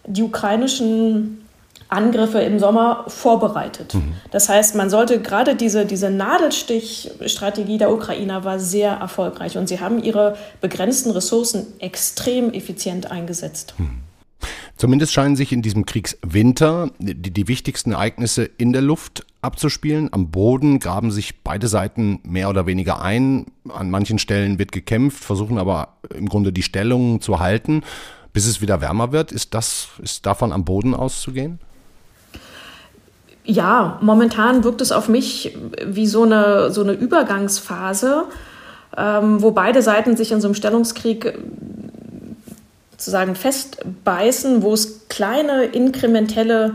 die 0.08 0.24
ukrainischen 0.24 1.47
Angriffe 1.90 2.40
im 2.40 2.60
Sommer 2.60 3.06
vorbereitet. 3.08 3.94
Mhm. 3.94 4.14
Das 4.32 4.50
heißt, 4.50 4.76
man 4.76 4.90
sollte 4.90 5.22
gerade 5.22 5.56
diese, 5.56 5.86
diese 5.86 6.10
Nadelstichstrategie 6.10 7.78
der 7.78 7.92
Ukrainer 7.92 8.44
war 8.44 8.60
sehr 8.60 8.92
erfolgreich 8.92 9.58
und 9.58 9.68
sie 9.68 9.80
haben 9.80 10.04
ihre 10.04 10.36
begrenzten 10.62 11.12
Ressourcen 11.12 11.68
extrem 11.80 12.52
effizient 12.52 13.10
eingesetzt. 13.12 13.74
Mhm. 13.78 14.02
Zumindest 14.78 15.12
scheinen 15.12 15.36
sich 15.36 15.52
in 15.52 15.64
diesem 15.64 15.86
Kriegswinter 15.86 16.92
die, 17.00 17.16
die 17.32 17.48
wichtigsten 17.48 17.94
Ereignisse 17.94 18.44
in 18.44 18.74
der 18.74 18.84
Luft 18.84 19.26
abzuspielen. 19.42 20.14
Am 20.14 20.30
Boden 20.30 20.80
graben 20.80 21.10
sich 21.10 21.42
beide 21.42 21.68
Seiten 21.68 22.20
mehr 22.24 22.48
oder 22.50 22.68
weniger 22.68 23.02
ein. 23.02 23.48
An 23.70 23.90
manchen 23.90 24.20
Stellen 24.20 24.60
wird 24.60 24.72
gekämpft, 24.72 25.24
versuchen 25.24 25.58
aber 25.58 25.98
im 26.14 26.30
Grunde 26.30 26.54
die 26.54 26.62
Stellungen 26.62 27.22
zu 27.22 27.40
halten, 27.40 27.82
bis 28.34 28.46
es 28.46 28.62
wieder 28.62 28.80
wärmer 28.80 29.12
wird. 29.12 29.32
Ist 29.32 29.56
das, 29.56 29.90
ist 30.04 30.28
davon 30.28 30.52
am 30.52 30.64
Boden 30.64 30.94
auszugehen? 30.94 31.60
Ja, 33.50 33.98
momentan 34.02 34.66
wirkt 34.66 34.82
es 34.82 34.92
auf 34.92 35.08
mich 35.08 35.58
wie 35.86 36.06
so 36.06 36.24
eine, 36.24 36.70
so 36.70 36.82
eine 36.84 36.92
Übergangsphase, 36.92 38.26
ähm, 38.98 39.42
wo 39.42 39.52
beide 39.52 39.82
Seiten 39.82 40.18
sich 40.18 40.34
in 40.34 40.42
so 40.42 40.50
einem 40.50 40.56
Stellungskrieg 40.56 41.34
sozusagen 42.92 43.36
festbeißen, 43.36 44.64
wo 44.64 44.74
es 44.74 45.08
kleine 45.08 45.64
inkrementelle 45.64 46.74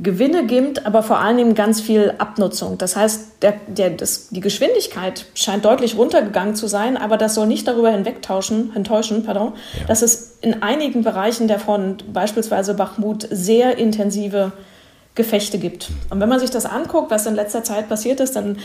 Gewinne 0.00 0.46
gibt, 0.46 0.86
aber 0.86 1.04
vor 1.04 1.20
allen 1.20 1.36
Dingen 1.36 1.54
ganz 1.54 1.80
viel 1.80 2.14
Abnutzung. 2.18 2.78
Das 2.78 2.96
heißt, 2.96 3.42
der, 3.42 3.54
der, 3.68 3.90
das, 3.90 4.28
die 4.30 4.40
Geschwindigkeit 4.40 5.26
scheint 5.34 5.64
deutlich 5.64 5.96
runtergegangen 5.96 6.56
zu 6.56 6.66
sein, 6.66 6.96
aber 6.96 7.16
das 7.16 7.36
soll 7.36 7.46
nicht 7.46 7.68
darüber 7.68 7.90
hinwegtauschen, 7.90 8.72
enttäuschen, 8.74 9.22
pardon, 9.22 9.52
ja. 9.78 9.86
dass 9.86 10.02
es 10.02 10.38
in 10.40 10.64
einigen 10.64 11.04
Bereichen 11.04 11.46
der 11.46 11.60
Front, 11.60 12.12
beispielsweise 12.12 12.74
Bachmut, 12.74 13.28
sehr 13.30 13.78
intensive 13.78 14.50
Gefechte 15.18 15.58
gibt. 15.58 15.90
Und 16.08 16.20
wenn 16.20 16.28
man 16.30 16.40
sich 16.40 16.48
das 16.48 16.64
anguckt, 16.64 17.10
was 17.10 17.26
in 17.26 17.34
letzter 17.34 17.62
Zeit 17.62 17.90
passiert 17.90 18.20
ist, 18.20 18.36
dann 18.36 18.56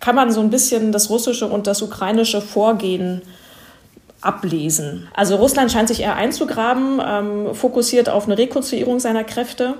kann 0.00 0.14
man 0.14 0.30
so 0.30 0.40
ein 0.40 0.50
bisschen 0.50 0.92
das 0.92 1.08
russische 1.08 1.46
und 1.46 1.66
das 1.66 1.80
ukrainische 1.80 2.42
Vorgehen 2.42 3.22
ablesen. 4.20 5.08
Also 5.14 5.36
Russland 5.36 5.72
scheint 5.72 5.88
sich 5.88 6.00
eher 6.00 6.16
einzugraben, 6.16 7.00
ähm, 7.04 7.54
fokussiert 7.54 8.08
auf 8.08 8.26
eine 8.26 8.36
Rekonstruierung 8.36 8.98
seiner 8.98 9.22
Kräfte, 9.24 9.74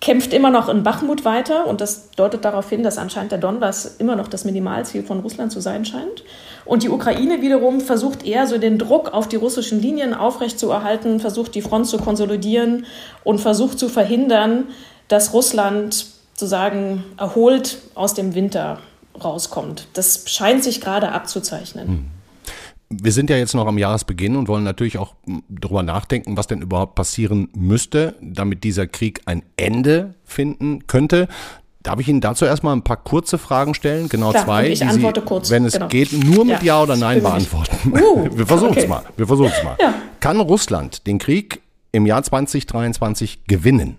kämpft 0.00 0.32
immer 0.32 0.50
noch 0.50 0.68
in 0.68 0.82
Bachmut 0.82 1.24
weiter 1.24 1.66
und 1.66 1.80
das 1.80 2.10
deutet 2.12 2.44
darauf 2.44 2.68
hin, 2.68 2.82
dass 2.82 2.98
anscheinend 2.98 3.32
der 3.32 3.38
Donbass 3.38 3.96
immer 3.98 4.16
noch 4.16 4.28
das 4.28 4.44
Minimalziel 4.44 5.02
von 5.04 5.20
Russland 5.20 5.52
zu 5.52 5.60
sein 5.60 5.84
scheint. 5.84 6.24
Und 6.64 6.82
die 6.82 6.88
Ukraine 6.88 7.42
wiederum 7.42 7.80
versucht 7.80 8.24
eher 8.26 8.46
so 8.46 8.58
den 8.58 8.78
Druck 8.78 9.12
auf 9.12 9.28
die 9.28 9.36
russischen 9.36 9.80
Linien 9.80 10.14
aufrechtzuerhalten, 10.14 11.20
versucht 11.20 11.54
die 11.54 11.62
Front 11.62 11.86
zu 11.86 11.98
konsolidieren 11.98 12.86
und 13.24 13.40
versucht 13.40 13.78
zu 13.78 13.88
verhindern, 13.88 14.68
dass 15.10 15.34
Russland 15.34 16.06
sozusagen 16.32 17.04
erholt 17.18 17.78
aus 17.94 18.14
dem 18.14 18.34
Winter 18.34 18.78
rauskommt. 19.22 19.88
Das 19.92 20.24
scheint 20.26 20.64
sich 20.64 20.80
gerade 20.80 21.12
abzuzeichnen. 21.12 21.88
Hm 21.88 22.06
wir 22.90 23.12
sind 23.12 23.30
ja 23.30 23.36
jetzt 23.36 23.54
noch 23.54 23.66
am 23.66 23.78
Jahresbeginn 23.78 24.36
und 24.36 24.48
wollen 24.48 24.64
natürlich 24.64 24.98
auch 24.98 25.14
darüber 25.48 25.82
nachdenken, 25.82 26.36
was 26.36 26.48
denn 26.48 26.60
überhaupt 26.60 26.96
passieren 26.96 27.48
müsste, 27.54 28.16
damit 28.20 28.64
dieser 28.64 28.88
Krieg 28.88 29.20
ein 29.26 29.44
Ende 29.56 30.14
finden 30.24 30.86
könnte. 30.88 31.28
Darf 31.84 32.00
ich 32.00 32.08
Ihnen 32.08 32.20
dazu 32.20 32.44
erstmal 32.44 32.74
ein 32.74 32.82
paar 32.82 32.96
kurze 32.96 33.38
Fragen 33.38 33.74
stellen? 33.74 34.08
Genau 34.08 34.30
Klar, 34.30 34.44
zwei. 34.44 34.68
Ich 34.68 34.84
antworte 34.84 35.20
Sie, 35.20 35.26
kurz. 35.26 35.50
Wenn 35.50 35.64
es 35.64 35.74
genau. 35.74 35.88
geht, 35.88 36.12
nur 36.12 36.44
mit 36.44 36.62
Ja, 36.62 36.78
ja 36.78 36.82
oder 36.82 36.96
Nein 36.96 37.22
beantworten. 37.22 37.92
Uh, 37.92 38.28
wir 38.36 38.46
versuchen 38.46 38.72
es 38.72 38.78
okay. 38.78 38.88
mal. 38.88 39.04
Wir 39.16 39.26
versuchen 39.26 39.52
es 39.56 39.64
mal. 39.64 39.76
Ja. 39.80 39.94
Kann 40.18 40.40
Russland 40.40 41.06
den 41.06 41.18
Krieg 41.18 41.62
im 41.92 42.06
Jahr 42.06 42.22
2023 42.22 43.44
gewinnen? 43.46 43.96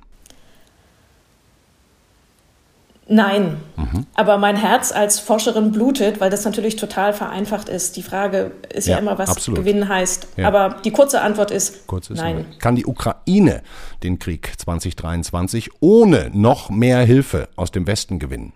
Nein, 3.13 3.58
mhm. 3.75 4.06
aber 4.15 4.38
mein 4.38 4.56
Herz 4.56 4.94
als 4.94 5.20
Forscherin 5.20 5.74
blutet, 5.74 6.22
weil 6.22 6.30
das 6.30 6.46
natürlich 6.46 6.77
total 6.77 7.12
vereinfacht 7.12 7.68
ist. 7.68 7.98
Die 7.98 8.03
Frage 8.03 8.53
ist 8.74 8.88
ja, 8.88 8.94
ja 8.94 9.00
immer, 9.00 9.18
was 9.18 9.32
absolut. 9.32 9.60
gewinnen 9.60 9.89
heißt. 9.89 10.30
Ja. 10.38 10.48
Aber 10.48 10.77
die 10.86 10.91
kurze 10.91 11.20
Antwort 11.20 11.51
ist, 11.51 11.88
Kurz 11.88 12.10
ist 12.10 12.18
nein. 12.18 12.36
Nein. 12.36 12.46
Kann 12.60 12.77
die 12.77 12.86
Ukraine 12.86 13.63
den 14.01 14.18
Krieg 14.18 14.53
2023 14.58 15.72
ohne 15.82 16.32
noch 16.32 16.70
mehr 16.70 17.00
Hilfe 17.00 17.50
aus 17.58 17.72
dem 17.72 17.86
Westen 17.86 18.18
gewinnen? 18.18 18.53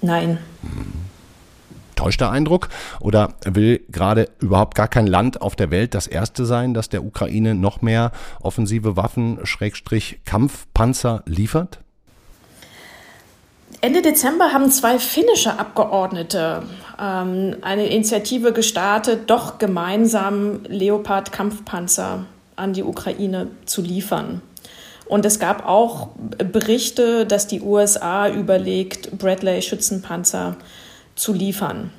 Nein. 0.00 0.38
Mhm. 0.62 0.92
Täuscht 1.96 2.20
der 2.20 2.30
Eindruck? 2.30 2.68
Oder 3.00 3.34
will 3.44 3.80
gerade 3.90 4.28
überhaupt 4.38 4.76
gar 4.76 4.86
kein 4.86 5.08
Land 5.08 5.42
auf 5.42 5.56
der 5.56 5.72
Welt 5.72 5.94
das 5.94 6.06
erste 6.06 6.46
sein, 6.46 6.72
das 6.72 6.88
der 6.88 7.04
Ukraine 7.04 7.56
noch 7.56 7.82
mehr 7.82 8.12
offensive 8.40 8.96
Waffen, 8.96 9.40
Schrägstrich 9.42 10.20
Kampfpanzer 10.24 11.24
liefert? 11.26 11.80
Ende 13.82 14.00
Dezember 14.00 14.52
haben 14.52 14.70
zwei 14.70 15.00
finnische 15.00 15.58
Abgeordnete 15.58 16.62
ähm, 17.00 17.56
eine 17.62 17.86
Initiative 17.88 18.52
gestartet, 18.52 19.28
doch 19.28 19.58
gemeinsam 19.58 20.60
Leopard-Kampfpanzer 20.68 22.24
an 22.54 22.74
die 22.74 22.84
Ukraine 22.84 23.48
zu 23.66 23.82
liefern. 23.82 24.40
Und 25.06 25.26
es 25.26 25.40
gab 25.40 25.66
auch 25.66 26.10
Berichte, 26.52 27.26
dass 27.26 27.48
die 27.48 27.60
USA 27.60 28.28
überlegt, 28.28 29.18
Bradley-Schützenpanzer 29.18 30.54
zu 31.16 31.32
liefern. 31.32 31.90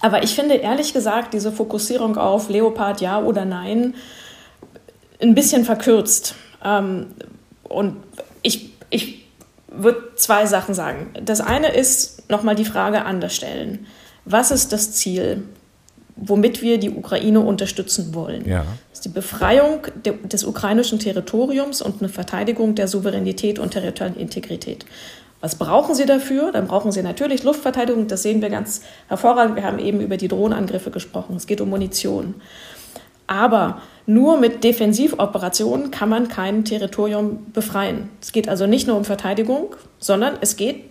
Aber 0.00 0.24
ich 0.24 0.34
finde 0.34 0.54
ehrlich 0.54 0.92
gesagt 0.92 1.34
diese 1.34 1.52
Fokussierung 1.52 2.18
auf 2.18 2.48
Leopard 2.48 3.00
ja 3.00 3.22
oder 3.22 3.44
nein 3.44 3.94
ein 5.20 5.36
bisschen 5.36 5.64
verkürzt. 5.64 6.34
Ähm, 6.64 7.14
und 7.62 7.98
ich, 8.42 8.72
ich 8.90 9.21
würde 9.74 10.14
zwei 10.16 10.46
Sachen 10.46 10.74
sagen. 10.74 11.10
Das 11.24 11.40
eine 11.40 11.74
ist 11.74 12.30
nochmal 12.30 12.54
die 12.54 12.64
Frage 12.64 13.04
anders 13.04 13.34
stellen. 13.34 13.86
Was 14.24 14.50
ist 14.50 14.72
das 14.72 14.92
Ziel, 14.92 15.42
womit 16.16 16.62
wir 16.62 16.78
die 16.78 16.90
Ukraine 16.90 17.40
unterstützen 17.40 18.14
wollen? 18.14 18.48
Ja. 18.48 18.64
Das 18.90 19.00
ist 19.00 19.04
die 19.04 19.08
Befreiung 19.08 19.86
de 20.04 20.14
des 20.26 20.44
ukrainischen 20.44 20.98
Territoriums 20.98 21.82
und 21.82 22.00
eine 22.00 22.08
Verteidigung 22.08 22.74
der 22.74 22.88
Souveränität 22.88 23.58
und 23.58 23.70
territorialen 23.72 24.16
Integrität. 24.16 24.84
Was 25.40 25.56
brauchen 25.56 25.96
Sie 25.96 26.06
dafür? 26.06 26.52
Dann 26.52 26.68
brauchen 26.68 26.92
Sie 26.92 27.02
natürlich 27.02 27.42
Luftverteidigung. 27.42 28.06
Das 28.06 28.22
sehen 28.22 28.40
wir 28.40 28.48
ganz 28.48 28.82
hervorragend. 29.08 29.56
Wir 29.56 29.64
haben 29.64 29.80
eben 29.80 30.00
über 30.00 30.16
die 30.16 30.28
Drohnenangriffe 30.28 30.92
gesprochen. 30.92 31.34
Es 31.34 31.48
geht 31.48 31.60
um 31.60 31.68
Munition. 31.68 32.36
Aber 33.32 33.80
nur 34.04 34.36
mit 34.36 34.62
Defensivoperationen 34.62 35.90
kann 35.90 36.10
man 36.10 36.28
kein 36.28 36.66
Territorium 36.66 37.46
befreien. 37.54 38.10
Es 38.20 38.32
geht 38.32 38.46
also 38.46 38.66
nicht 38.66 38.86
nur 38.86 38.98
um 38.98 39.06
Verteidigung, 39.06 39.74
sondern 39.98 40.34
es 40.42 40.56
geht, 40.56 40.84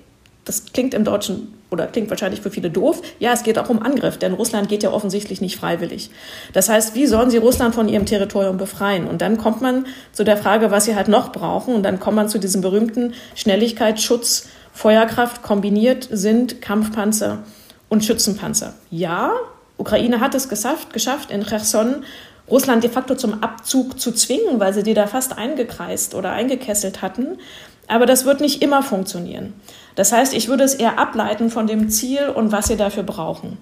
das 0.44 0.66
klingt 0.74 0.96
im 0.96 1.04
Deutschen 1.04 1.54
oder 1.70 1.86
klingt 1.86 2.10
wahrscheinlich 2.10 2.42
für 2.42 2.50
viele 2.50 2.72
doof, 2.72 3.04
ja, 3.20 3.32
es 3.32 3.44
geht 3.44 3.60
auch 3.60 3.70
um 3.70 3.80
Angriff, 3.80 4.18
denn 4.18 4.34
Russland 4.34 4.70
geht 4.70 4.82
ja 4.82 4.92
offensichtlich 4.92 5.40
nicht 5.40 5.56
freiwillig. 5.56 6.10
Das 6.52 6.68
heißt, 6.68 6.96
wie 6.96 7.06
sollen 7.06 7.30
sie 7.30 7.38
Russland 7.38 7.76
von 7.76 7.88
ihrem 7.88 8.08
Territorium 8.08 8.58
befreien? 8.58 9.08
Und 9.08 9.22
dann 9.22 9.38
kommt 9.38 9.62
man 9.62 9.86
zu 10.12 10.24
der 10.24 10.36
Frage, 10.36 10.72
was 10.72 10.86
sie 10.86 10.96
halt 10.96 11.10
noch 11.10 11.32
brauchen, 11.32 11.76
und 11.76 11.84
dann 11.84 12.00
kommt 12.00 12.16
man 12.16 12.28
zu 12.28 12.40
diesem 12.40 12.62
berühmten 12.62 13.14
Schnelligkeit, 13.36 14.02
Schutz, 14.02 14.50
Feuerkraft 14.74 15.44
kombiniert 15.44 16.08
sind 16.10 16.60
Kampfpanzer 16.60 17.44
und 17.88 18.04
Schützenpanzer. 18.04 18.74
Ja, 18.90 19.32
Ukraine 19.82 20.20
hat 20.20 20.36
es 20.36 20.48
geschafft, 20.48 20.94
geschafft 20.94 21.32
in 21.32 21.44
Cherson 21.44 22.04
Russland 22.52 22.84
de 22.84 22.90
facto 22.92 23.16
zum 23.16 23.42
Abzug 23.42 24.00
zu 24.00 24.12
zwingen, 24.12 24.60
weil 24.60 24.74
sie 24.74 24.84
die 24.84 24.94
da 24.94 25.08
fast 25.08 25.38
eingekreist 25.38 26.14
oder 26.14 26.32
eingekesselt 26.32 27.02
hatten. 27.02 27.40
Aber 27.88 28.06
das 28.06 28.26
wird 28.26 28.42
nicht 28.42 28.62
immer 28.62 28.84
funktionieren. 28.84 29.54
Das 29.96 30.12
heißt, 30.12 30.34
ich 30.34 30.48
würde 30.48 30.64
es 30.64 30.76
eher 30.76 31.00
ableiten 31.00 31.50
von 31.50 31.68
dem 31.68 31.90
Ziel 31.90 32.30
und 32.30 32.52
was 32.52 32.68
sie 32.68 32.78
dafür 32.78 33.04
brauchen. 33.04 33.58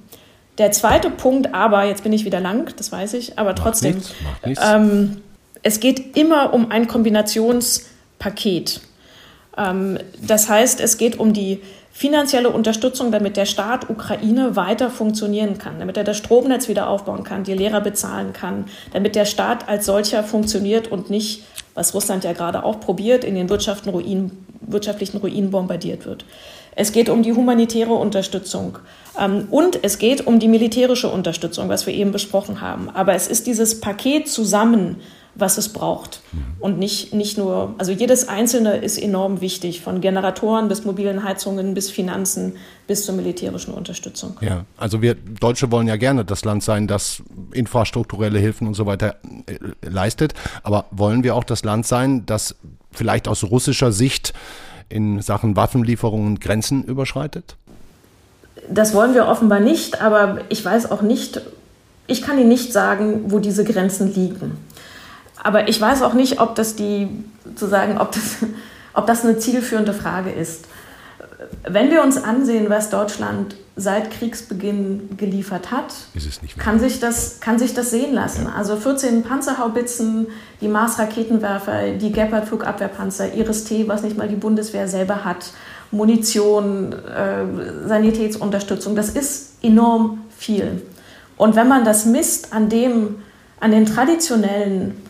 Der 0.57 0.71
zweite 0.71 1.09
Punkt 1.09 1.53
aber, 1.53 1.85
jetzt 1.85 2.03
bin 2.03 2.11
ich 2.11 2.25
wieder 2.25 2.41
lang, 2.41 2.73
das 2.75 2.91
weiß 2.91 3.13
ich, 3.13 3.39
aber 3.39 3.55
trotzdem, 3.55 3.95
nichts, 3.95 4.13
nichts. 4.45 4.63
Ähm, 4.65 5.21
es 5.63 5.79
geht 5.79 6.17
immer 6.17 6.53
um 6.53 6.69
ein 6.69 6.87
Kombinationspaket. 6.87 8.81
Ähm, 9.57 9.99
das 10.21 10.49
heißt, 10.49 10.81
es 10.81 10.97
geht 10.97 11.17
um 11.17 11.33
die 11.33 11.61
finanzielle 11.99 12.49
Unterstützung, 12.49 13.11
damit 13.11 13.35
der 13.35 13.45
Staat 13.45 13.89
Ukraine 13.89 14.55
weiter 14.55 14.89
funktionieren 14.89 15.57
kann, 15.57 15.79
damit 15.79 15.97
er 15.97 16.05
das 16.05 16.15
Stromnetz 16.15 16.69
wieder 16.69 16.87
aufbauen 16.87 17.25
kann, 17.25 17.43
die 17.43 17.53
Lehrer 17.53 17.81
bezahlen 17.81 18.31
kann, 18.31 18.67
damit 18.93 19.17
der 19.17 19.25
Staat 19.25 19.67
als 19.67 19.85
solcher 19.85 20.23
funktioniert 20.23 20.89
und 20.89 21.09
nicht, 21.09 21.43
was 21.73 21.93
Russland 21.93 22.23
ja 22.23 22.31
gerade 22.31 22.63
auch 22.63 22.79
probiert, 22.79 23.25
in 23.25 23.35
den 23.35 23.49
wirtschaftlichen 23.49 23.89
Ruinen, 23.89 24.45
wirtschaftlichen 24.61 25.17
Ruinen 25.17 25.51
bombardiert 25.51 26.05
wird. 26.05 26.23
Es 26.73 26.93
geht 26.93 27.09
um 27.09 27.21
die 27.21 27.33
humanitäre 27.33 27.91
Unterstützung 27.95 28.77
ähm, 29.19 29.49
und 29.51 29.83
es 29.83 29.97
geht 29.97 30.25
um 30.25 30.39
die 30.39 30.47
militärische 30.47 31.09
Unterstützung, 31.09 31.67
was 31.67 31.85
wir 31.85 31.93
eben 31.93 32.13
besprochen 32.13 32.61
haben. 32.61 32.89
Aber 32.89 33.13
es 33.13 33.27
ist 33.27 33.45
dieses 33.45 33.81
Paket 33.81 34.29
zusammen, 34.29 35.01
was 35.39 35.57
es 35.57 35.69
braucht. 35.69 36.21
Und 36.59 36.79
nicht, 36.79 37.13
nicht 37.13 37.37
nur, 37.37 37.75
also 37.77 37.91
jedes 37.91 38.27
Einzelne 38.27 38.77
ist 38.77 38.97
enorm 38.97 39.41
wichtig, 39.41 39.81
von 39.81 40.01
Generatoren 40.01 40.67
bis 40.67 40.85
mobilen 40.85 41.23
Heizungen 41.23 41.73
bis 41.73 41.89
Finanzen 41.89 42.57
bis 42.87 43.05
zur 43.05 43.15
militärischen 43.15 43.73
Unterstützung. 43.73 44.37
Ja, 44.41 44.65
also 44.77 45.01
wir 45.01 45.15
Deutsche 45.15 45.71
wollen 45.71 45.87
ja 45.87 45.95
gerne 45.95 46.25
das 46.25 46.43
Land 46.43 46.63
sein, 46.63 46.87
das 46.87 47.21
infrastrukturelle 47.51 48.39
Hilfen 48.39 48.67
und 48.67 48.73
so 48.73 48.85
weiter 48.85 49.15
äh, 49.45 49.57
leistet. 49.87 50.33
Aber 50.63 50.85
wollen 50.91 51.23
wir 51.23 51.35
auch 51.35 51.43
das 51.43 51.63
Land 51.63 51.85
sein, 51.85 52.25
das 52.25 52.55
vielleicht 52.91 53.27
aus 53.27 53.43
russischer 53.43 53.91
Sicht 53.91 54.33
in 54.89 55.21
Sachen 55.21 55.55
Waffenlieferungen 55.55 56.39
Grenzen 56.39 56.83
überschreitet? 56.83 57.55
Das 58.69 58.93
wollen 58.93 59.13
wir 59.13 59.27
offenbar 59.27 59.59
nicht, 59.59 60.01
aber 60.01 60.39
ich 60.49 60.63
weiß 60.63 60.91
auch 60.91 61.01
nicht, 61.01 61.41
ich 62.07 62.21
kann 62.21 62.39
Ihnen 62.39 62.49
nicht 62.49 62.73
sagen, 62.73 63.25
wo 63.27 63.39
diese 63.39 63.63
Grenzen 63.63 64.13
liegen. 64.13 64.57
Aber 65.41 65.67
ich 65.67 65.79
weiß 65.79 66.01
auch 66.01 66.13
nicht, 66.13 66.39
ob 66.39 66.55
das 66.55 66.75
die, 66.75 67.07
sozusagen, 67.45 67.97
ob 67.97 68.11
das, 68.11 68.37
ob 68.93 69.07
das 69.07 69.23
eine 69.23 69.37
zielführende 69.37 69.93
Frage 69.93 70.31
ist. 70.31 70.65
Wenn 71.67 71.89
wir 71.89 72.03
uns 72.03 72.21
ansehen, 72.21 72.69
was 72.69 72.89
Deutschland 72.89 73.55
seit 73.75 74.11
Kriegsbeginn 74.11 75.15
geliefert 75.17 75.71
hat, 75.71 75.93
kann, 76.57 76.79
sich 76.79 76.99
das, 76.99 77.39
kann 77.39 77.57
sich 77.57 77.73
das 77.73 77.91
sehen 77.91 78.13
lassen. 78.13 78.45
Ja. 78.45 78.55
Also 78.55 78.75
14 78.75 79.23
Panzerhaubitzen, 79.23 80.27
die 80.59 80.67
Mars-Raketenwerfer, 80.67 81.91
die 81.91 82.11
Gepard-Flugabwehrpanzer, 82.11 83.33
Iris-T, 83.33 83.87
was 83.87 84.03
nicht 84.03 84.17
mal 84.17 84.27
die 84.27 84.35
Bundeswehr 84.35 84.87
selber 84.87 85.23
hat, 85.23 85.51
Munition, 85.91 86.93
äh, 86.93 87.87
Sanitätsunterstützung, 87.87 88.95
das 88.95 89.09
ist 89.09 89.53
enorm 89.63 90.25
viel. 90.37 90.81
Und 91.37 91.55
wenn 91.55 91.67
man 91.67 91.85
das 91.85 92.05
misst 92.05 92.53
an, 92.53 92.69
dem, 92.69 93.15
an 93.61 93.71
den 93.71 93.85
traditionellen 93.85 95.08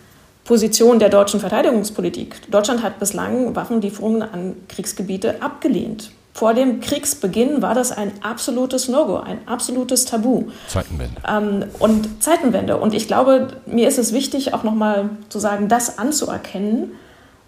Positionen 0.49 0.97
der 0.97 1.09
deutschen 1.09 1.39
Verteidigungspolitik, 1.39 2.49
Deutschland 2.49 2.81
hat 2.81 2.97
bislang 2.97 3.55
Waffenlieferungen 3.55 4.23
an 4.23 4.55
Kriegsgebiete 4.67 5.43
abgelehnt. 5.43 6.09
Vor 6.33 6.55
dem 6.55 6.79
Kriegsbeginn 6.79 7.61
war 7.61 7.75
das 7.75 7.91
ein 7.91 8.11
absolutes 8.23 8.87
No-Go, 8.87 9.17
ein 9.17 9.47
absolutes 9.47 10.05
Tabu. 10.05 10.45
Zeitenwende. 10.67 11.21
Ähm, 11.27 11.65
und 11.77 12.23
Zeitenwende. 12.23 12.77
Und 12.77 12.95
ich 12.95 13.05
glaube, 13.05 13.49
mir 13.67 13.87
ist 13.87 13.99
es 13.99 14.11
wichtig, 14.11 14.55
auch 14.55 14.63
nochmal 14.63 15.11
zu 15.29 15.37
sagen, 15.37 15.67
das 15.67 15.99
anzuerkennen, 15.99 16.93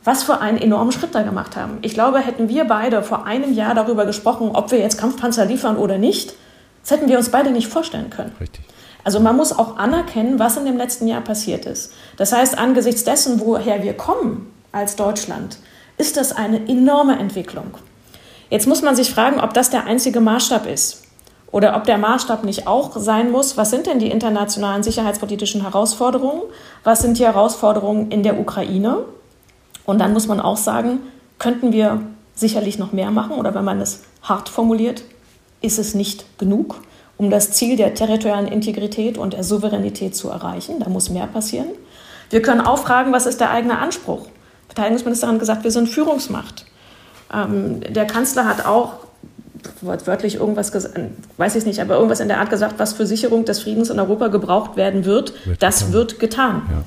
was 0.03 0.21
für 0.21 0.39
einen 0.39 0.59
enormen 0.59 0.91
Schritt 0.91 1.15
da 1.15 1.23
gemacht 1.23 1.55
haben. 1.55 1.79
Ich 1.81 1.95
glaube, 1.95 2.19
hätten 2.19 2.49
wir 2.49 2.65
beide 2.65 3.01
vor 3.01 3.25
einem 3.25 3.55
Jahr 3.55 3.73
darüber 3.73 4.05
gesprochen, 4.05 4.51
ob 4.53 4.69
wir 4.69 4.77
jetzt 4.77 4.99
Kampfpanzer 4.99 5.45
liefern 5.45 5.77
oder 5.77 5.97
nicht, 5.97 6.35
das 6.83 6.91
hätten 6.91 7.09
wir 7.09 7.17
uns 7.17 7.29
beide 7.29 7.49
nicht 7.49 7.67
vorstellen 7.67 8.11
können. 8.11 8.35
Richtig. 8.39 8.63
Also 9.03 9.19
man 9.19 9.35
muss 9.35 9.57
auch 9.57 9.77
anerkennen, 9.77 10.39
was 10.39 10.57
in 10.57 10.65
dem 10.65 10.77
letzten 10.77 11.07
Jahr 11.07 11.21
passiert 11.21 11.65
ist. 11.65 11.93
Das 12.17 12.33
heißt, 12.33 12.57
angesichts 12.57 13.03
dessen, 13.03 13.39
woher 13.39 13.83
wir 13.83 13.93
kommen 13.93 14.53
als 14.71 14.95
Deutschland, 14.95 15.57
ist 15.97 16.17
das 16.17 16.35
eine 16.35 16.67
enorme 16.67 17.17
Entwicklung. 17.19 17.77
Jetzt 18.49 18.67
muss 18.67 18.81
man 18.81 18.95
sich 18.95 19.11
fragen, 19.11 19.39
ob 19.39 19.53
das 19.53 19.69
der 19.69 19.85
einzige 19.85 20.19
Maßstab 20.19 20.67
ist. 20.67 21.03
Oder 21.51 21.75
ob 21.75 21.83
der 21.83 21.97
Maßstab 21.97 22.43
nicht 22.43 22.65
auch 22.65 22.95
sein 22.95 23.31
muss, 23.31 23.57
was 23.57 23.71
sind 23.71 23.85
denn 23.85 23.99
die 23.99 24.09
internationalen 24.09 24.83
sicherheitspolitischen 24.83 25.61
Herausforderungen? 25.61 26.43
Was 26.83 27.01
sind 27.01 27.17
die 27.17 27.25
Herausforderungen 27.25 28.09
in 28.09 28.23
der 28.23 28.39
Ukraine? 28.39 28.99
Und 29.85 29.99
dann 29.99 30.13
muss 30.13 30.27
man 30.27 30.39
auch 30.39 30.57
sagen, 30.57 30.99
könnten 31.39 31.73
wir 31.73 32.01
sicherlich 32.35 32.79
noch 32.79 32.93
mehr 32.93 33.11
machen? 33.11 33.35
Oder 33.35 33.53
wenn 33.53 33.65
man 33.65 33.81
es 33.81 34.03
hart 34.23 34.47
formuliert, 34.47 35.03
ist 35.61 35.77
es 35.77 35.93
nicht 35.93 36.39
genug, 36.39 36.75
um 37.21 37.29
das 37.29 37.51
Ziel 37.51 37.77
der 37.77 37.93
territorialen 37.93 38.47
Integrität 38.47 39.15
und 39.15 39.33
der 39.33 39.43
Souveränität 39.43 40.15
zu 40.15 40.29
erreichen? 40.29 40.79
Da 40.79 40.89
muss 40.89 41.11
mehr 41.11 41.27
passieren. 41.27 41.67
Wir 42.31 42.41
können 42.41 42.61
auch 42.61 42.79
fragen, 42.79 43.13
was 43.13 43.27
ist 43.27 43.39
der 43.39 43.51
eigene 43.51 43.77
Anspruch? 43.77 44.25
Die 44.25 44.73
Verteidigungsministerin 44.73 45.35
hat 45.35 45.39
gesagt, 45.39 45.63
wir 45.63 45.69
sind 45.69 45.87
Führungsmacht. 45.87 46.65
Ähm, 47.31 47.81
der 47.81 48.07
Kanzler 48.07 48.47
hat 48.47 48.65
auch 48.65 48.93
wortwörtlich 49.81 50.35
irgendwas 50.35 50.71
gesagt, 50.71 50.99
weiß 51.37 51.55
ich 51.57 51.65
nicht, 51.67 51.79
aber 51.79 51.93
irgendwas 51.93 52.21
in 52.21 52.27
der 52.27 52.39
Art 52.39 52.49
gesagt, 52.49 52.79
was 52.79 52.93
für 52.93 53.05
Sicherung 53.05 53.45
des 53.45 53.61
Friedens 53.61 53.91
in 53.91 53.99
Europa 53.99 54.29
gebraucht 54.29 54.75
werden 54.75 55.05
wird, 55.05 55.45
wird 55.45 55.61
das 55.61 55.81
getan. 55.81 55.93
wird 55.93 56.19
getan. 56.19 56.61
Ja. 56.71 56.83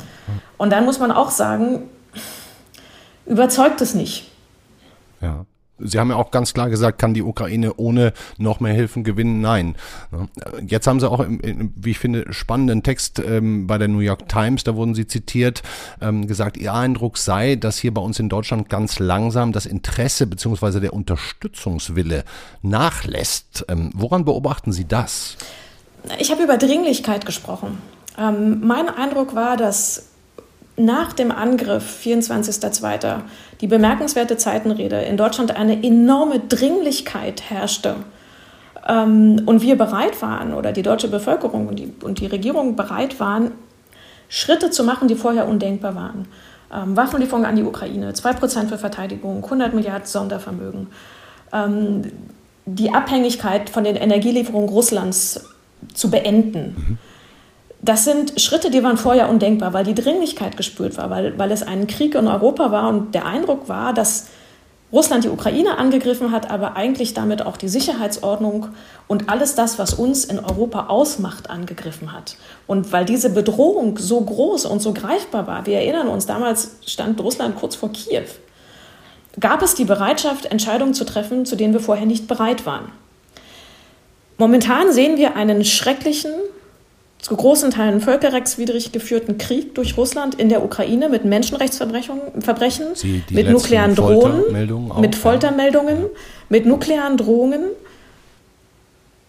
Und 0.57 0.71
dann 0.71 0.85
muss 0.85 0.99
man 0.99 1.13
auch 1.13 1.31
sagen, 1.31 1.89
überzeugt 3.25 3.81
es 3.81 3.95
nicht. 3.95 4.33
Ja. 5.21 5.47
Sie 5.79 5.99
haben 5.99 6.11
ja 6.11 6.17
auch 6.17 6.31
ganz 6.31 6.55
klar 6.55 6.71
gesagt, 6.71 6.99
kann 7.01 7.15
die 7.15 7.23
Ukraine 7.23 7.75
ohne 7.75 8.13
noch 8.39 8.61
mehr 8.61 8.73
Hilfen 8.73 9.03
gewinnen? 9.03 9.41
Nein. 9.41 9.75
Jetzt 10.65 10.87
haben 10.87 11.01
Sie 11.01 11.11
auch, 11.11 11.25
wie 11.29 11.91
ich 11.91 11.99
finde, 11.99 12.33
spannenden 12.33 12.83
Text 12.85 13.19
ähm, 13.19 13.67
bei 13.67 13.77
der 13.77 13.89
New 13.89 13.99
York 13.99 14.29
Times, 14.29 14.63
da 14.63 14.77
wurden 14.77 14.95
Sie 14.95 15.07
zitiert, 15.07 15.63
ähm, 16.01 16.29
gesagt, 16.29 16.57
Ihr 16.57 16.73
Eindruck 16.75 17.19
sei, 17.19 17.57
dass 17.57 17.79
hier 17.79 17.93
bei 17.93 18.01
uns 18.01 18.21
in 18.21 18.29
Deutschland 18.29 18.69
ganz 18.69 19.01
langsam 19.01 19.53
das 19.53 19.67
Interesse 19.67 20.27
bzw. 20.29 20.79
der 20.79 20.93
Unterstützungswille 20.93 22.25
nachlässt. 22.63 23.65
Ähm, 23.69 23.91
woran 23.95 24.25
beobachten 24.25 24.73
Sie 24.73 24.87
das? 24.87 25.37
Ich 26.19 26.31
habe 26.31 26.43
über 26.43 26.57
Dringlichkeit 26.57 27.27
gesprochen. 27.27 27.79
mein 28.17 28.89
Eindruck 28.89 29.35
war, 29.35 29.57
dass 29.57 30.14
nach 30.77 31.13
dem 31.13 31.31
Angriff 31.31 32.01
24.02. 32.05 33.21
die 33.61 33.67
bemerkenswerte 33.67 34.37
Zeitenrede 34.37 35.03
in 35.03 35.17
Deutschland 35.17 35.57
eine 35.57 35.83
enorme 35.85 36.41
Dringlichkeit 36.41 37.49
herrschte 37.49 37.97
ähm, 38.89 39.43
und 39.47 39.63
wir 39.63 39.77
bereit 39.77 40.21
waren 40.21 40.53
oder 40.53 40.73
die 40.73 40.83
deutsche 40.83 41.09
Bevölkerung 41.09 41.69
und 41.69 41.79
die, 41.79 41.93
und 42.03 42.21
die 42.21 42.27
Regierung 42.27 42.75
bereit 42.75 43.21
waren, 43.21 43.53
Schritte 44.29 44.71
zu 44.71 44.85
machen, 44.85 45.07
die 45.07 45.15
vorher 45.15 45.47
undenkbar 45.47 45.95
waren. 45.95 46.27
Ähm, 46.73 46.97
Waffenlieferungen 46.97 47.47
an 47.47 47.57
die 47.57 47.63
Ukraine, 47.63 48.11
2% 48.11 48.69
für 48.69 48.79
Verteidigung, 48.79 49.45
100 49.45 49.75
Milliarden 49.75 50.07
Sondervermögen, 50.07 50.89
ähm, 51.53 52.03
die 52.67 52.93
Abhängigkeit 52.93 53.71
von 53.71 53.85
den 53.85 53.95
Energielieferungen 53.95 54.69
Russlands 54.69 55.49
zu 55.93 56.11
beenden. 56.11 56.75
Mhm 56.77 56.99
das 57.85 58.05
sind 58.05 58.41
Schritte, 58.41 58.71
die 58.71 58.83
waren 58.83 58.97
vorher 58.97 59.29
undenkbar, 59.29 59.75
weil 59.75 59.85
die 59.85 59.95
Dringlichkeit 59.95 60.57
gespürt 60.57 60.97
war, 60.97 61.11
weil, 61.11 61.39
weil 61.39 61.53
es 61.53 61.63
ein 61.63 61.87
Krieg 61.87 62.15
in 62.15 62.27
Europa 62.27 62.73
war 62.73 62.89
und 62.89 63.15
der 63.15 63.27
Eindruck 63.27 63.69
war, 63.69 63.93
dass 63.93 64.29
Russland 64.91 65.25
die 65.25 65.29
Ukraine 65.29 65.77
angegriffen 65.77 66.31
hat, 66.31 66.51
aber 66.51 66.77
eigentlich 66.77 67.13
damit 67.15 67.45
auch 67.45 67.57
die 67.57 67.69
Sicherheitsordnung 67.69 68.69
und 69.07 69.29
alles 69.29 69.55
das, 69.55 69.79
was 69.79 69.93
uns 69.93 70.25
in 70.25 70.39
Europa 70.39 70.87
ausmacht, 70.87 71.51
angegriffen 71.51 72.13
hat. 72.13 72.37
Und 72.67 72.93
weil 72.93 73.05
diese 73.05 73.29
Bedrohung 73.31 73.99
so 73.99 74.21
groß 74.21 74.65
und 74.67 74.81
so 74.81 74.95
greifbar 74.95 75.47
war, 75.47 75.67
wir 75.67 75.79
erinnern 75.79 76.09
uns, 76.09 76.27
damals 76.27 76.77
stand 76.87 77.21
Russland 77.21 77.57
kurz 77.57 77.75
vor 77.75 77.93
Kiew, 77.93 78.25
gab 79.41 79.63
es 79.63 79.75
die 79.75 79.85
Bereitschaft, 79.85 80.47
Entscheidungen 80.47 80.95
zu 80.95 81.05
treffen, 81.05 81.45
zu 81.45 81.57
denen 81.57 81.75
wir 81.75 81.81
vorher 81.81 82.07
nicht 82.07 82.29
bereit 82.29 82.65
waren. 82.65 82.93
Momentan 84.39 84.93
sehen 84.93 85.19
wir 85.19 85.37
einen 85.37 85.65
schrecklichen, 85.65 86.33
zu 87.25 87.35
großen 87.35 87.71
Teilen 87.71 88.03
völkerrechtswidrig 88.03 88.93
geführten 88.93 89.39
Krieg 89.39 89.75
durch 89.75 89.97
Russland 89.97 90.35
in 90.35 90.51
der 90.51 90.63
Ukraine 90.63 91.09
mit 91.09 91.25
Menschenrechtsverbrechen, 91.25 92.21
mit 93.31 93.49
nuklearen 93.49 93.95
Drohungen, 93.95 94.43
mit 95.01 95.17
Foltermeldungen, 95.17 96.03
ja. 96.03 96.09
mit 96.51 96.67
nuklearen 96.67 97.17
Drohungen. 97.17 97.63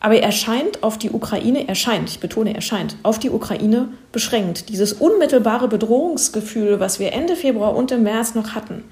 Aber 0.02 0.18
er 0.18 0.34
scheint 0.34 0.84
auf 0.84 0.98
die 0.98 1.10
Ukraine, 1.10 1.70
er 1.70 1.76
scheint, 1.76 2.10
ich 2.10 2.20
betone, 2.20 2.54
er 2.54 2.60
scheint, 2.60 2.98
auf 3.02 3.18
die 3.18 3.30
Ukraine 3.30 3.88
beschränkt. 4.12 4.68
Dieses 4.68 4.92
unmittelbare 4.92 5.70
Bedrohungsgefühl, 5.70 6.82
was 6.82 7.00
wir 7.00 7.14
Ende 7.14 7.38
Februar 7.38 7.78
und 7.78 7.94
im 7.94 8.04
März 8.04 8.36
noch 8.36 8.56
hatten, 8.56 8.84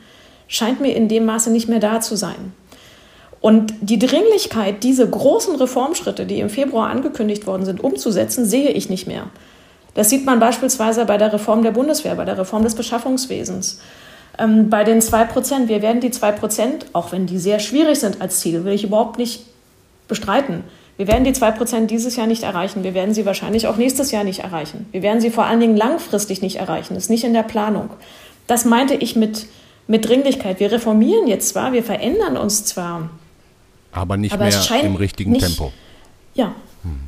scheint 0.48 0.80
mir 0.80 0.96
in 0.96 1.10
dem 1.10 1.26
Maße 1.26 1.52
nicht 1.52 1.68
mehr 1.68 1.80
da 1.80 2.00
zu 2.00 2.16
sein. 2.16 2.54
Und 3.44 3.74
die 3.82 4.00
Dringlichkeit, 4.00 4.84
diese 4.84 5.06
großen 5.06 5.58
Reformschritte, 5.58 6.26
die 6.26 6.40
im 6.40 6.50
Februar 6.50 6.90
angekündigt 6.90 7.46
worden 7.46 7.66
sind, 7.66 7.84
umzusetzen, 7.84 8.46
sehe 8.46 8.70
ich 8.70 8.90
nicht 8.90 9.06
mehr. 9.06 9.26
Das 9.96 10.10
sieht 10.10 10.26
man 10.26 10.40
beispielsweise 10.40 11.04
bei 11.04 11.18
der 11.18 11.34
Reform 11.34 11.62
der 11.62 11.72
Bundeswehr, 11.72 12.16
bei 12.16 12.24
der 12.24 12.38
Reform 12.38 12.64
des 12.64 12.74
Beschaffungswesens. 12.74 13.82
Ähm, 14.40 14.70
bei 14.70 14.86
den 14.86 15.02
2 15.02 15.26
Prozent, 15.26 15.68
wir 15.68 15.82
werden 15.82 16.00
die 16.00 16.10
2 16.10 16.32
Prozent, 16.32 16.86
auch 16.94 17.12
wenn 17.12 17.26
die 17.26 17.38
sehr 17.38 17.60
schwierig 17.60 18.00
sind 18.00 18.22
als 18.22 18.40
Ziel, 18.40 18.64
will 18.64 18.72
ich 18.72 18.86
überhaupt 18.86 19.18
nicht 19.18 19.44
bestreiten. 20.08 20.64
Wir 20.96 21.10
werden 21.10 21.26
die 21.26 21.34
2 21.34 21.52
Prozent 21.52 21.92
dieses 21.92 22.16
Jahr 22.16 22.28
nicht 22.28 22.44
erreichen. 22.44 22.86
Wir 22.86 22.94
werden 22.94 23.14
sie 23.14 23.26
wahrscheinlich 23.26 23.68
auch 23.68 23.76
nächstes 23.76 24.12
Jahr 24.12 24.24
nicht 24.24 24.40
erreichen. 24.40 24.88
Wir 24.94 25.02
werden 25.02 25.20
sie 25.20 25.32
vor 25.32 25.44
allen 25.44 25.60
Dingen 25.60 25.76
langfristig 25.76 26.42
nicht 26.42 26.60
erreichen. 26.60 26.94
Das 26.94 27.04
ist 27.04 27.10
nicht 27.10 27.26
in 27.26 27.34
der 27.34 27.44
Planung. 27.44 27.90
Das 28.48 28.64
meinte 28.64 28.94
ich 28.94 29.18
mit, 29.18 29.48
mit 29.88 30.08
Dringlichkeit. 30.08 30.62
Wir 30.62 30.72
reformieren 30.72 31.28
jetzt 31.28 31.50
zwar, 31.50 31.74
wir 31.74 31.84
verändern 31.84 32.38
uns 32.38 32.64
zwar, 32.64 33.10
aber 33.94 34.18
nicht 34.18 34.34
Aber 34.34 34.46
mehr 34.46 34.84
im 34.84 34.96
richtigen 34.96 35.38
Tempo. 35.38 35.72
Ja. 36.34 36.54
Hm. 36.84 37.00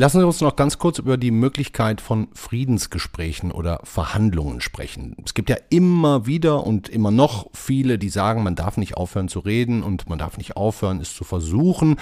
Lassen 0.00 0.20
Sie 0.20 0.26
uns 0.26 0.40
noch 0.40 0.54
ganz 0.54 0.78
kurz 0.78 1.00
über 1.00 1.16
die 1.16 1.32
Möglichkeit 1.32 2.00
von 2.00 2.28
Friedensgesprächen 2.32 3.50
oder 3.50 3.80
Verhandlungen 3.82 4.60
sprechen. 4.60 5.16
Es 5.24 5.34
gibt 5.34 5.50
ja 5.50 5.56
immer 5.70 6.24
wieder 6.24 6.64
und 6.64 6.88
immer 6.88 7.10
noch 7.10 7.50
viele, 7.52 7.98
die 7.98 8.08
sagen, 8.08 8.44
man 8.44 8.54
darf 8.54 8.76
nicht 8.76 8.96
aufhören 8.96 9.26
zu 9.26 9.40
reden 9.40 9.82
und 9.82 10.08
man 10.08 10.20
darf 10.20 10.38
nicht 10.38 10.56
aufhören, 10.56 11.00
es 11.00 11.14
zu 11.14 11.24
versuchen. 11.24 11.96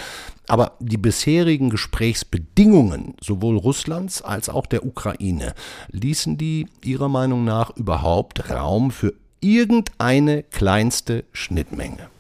Aber 0.46 0.72
die 0.78 0.98
bisherigen 0.98 1.70
Gesprächsbedingungen 1.70 3.14
sowohl 3.18 3.56
Russlands 3.56 4.20
als 4.20 4.50
auch 4.50 4.66
der 4.66 4.84
Ukraine 4.84 5.54
ließen 5.88 6.36
die 6.36 6.66
Ihrer 6.84 7.08
Meinung 7.08 7.46
nach 7.46 7.74
überhaupt 7.76 8.50
Raum 8.50 8.90
für 8.90 9.14
irgendeine 9.40 10.42
kleinste 10.42 11.24
Schnittmenge? 11.32 12.10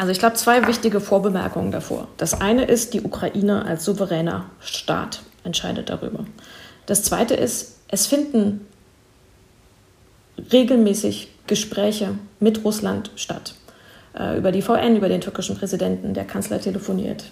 Also 0.00 0.12
ich 0.12 0.18
glaube, 0.18 0.36
zwei 0.36 0.66
wichtige 0.66 0.98
Vorbemerkungen 0.98 1.72
davor. 1.72 2.08
Das 2.16 2.40
eine 2.40 2.64
ist, 2.64 2.94
die 2.94 3.02
Ukraine 3.02 3.66
als 3.66 3.84
souveräner 3.84 4.46
Staat 4.58 5.20
entscheidet 5.44 5.90
darüber. 5.90 6.24
Das 6.86 7.02
zweite 7.02 7.34
ist, 7.34 7.76
es 7.88 8.06
finden 8.06 8.66
regelmäßig 10.50 11.28
Gespräche 11.46 12.14
mit 12.38 12.64
Russland 12.64 13.10
statt. 13.16 13.52
Äh, 14.18 14.38
über 14.38 14.52
die 14.52 14.62
VN, 14.62 14.96
über 14.96 15.10
den 15.10 15.20
türkischen 15.20 15.58
Präsidenten, 15.58 16.14
der 16.14 16.24
Kanzler 16.24 16.62
telefoniert, 16.62 17.24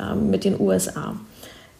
äh, 0.00 0.14
mit 0.14 0.44
den 0.44 0.58
USA. 0.58 1.16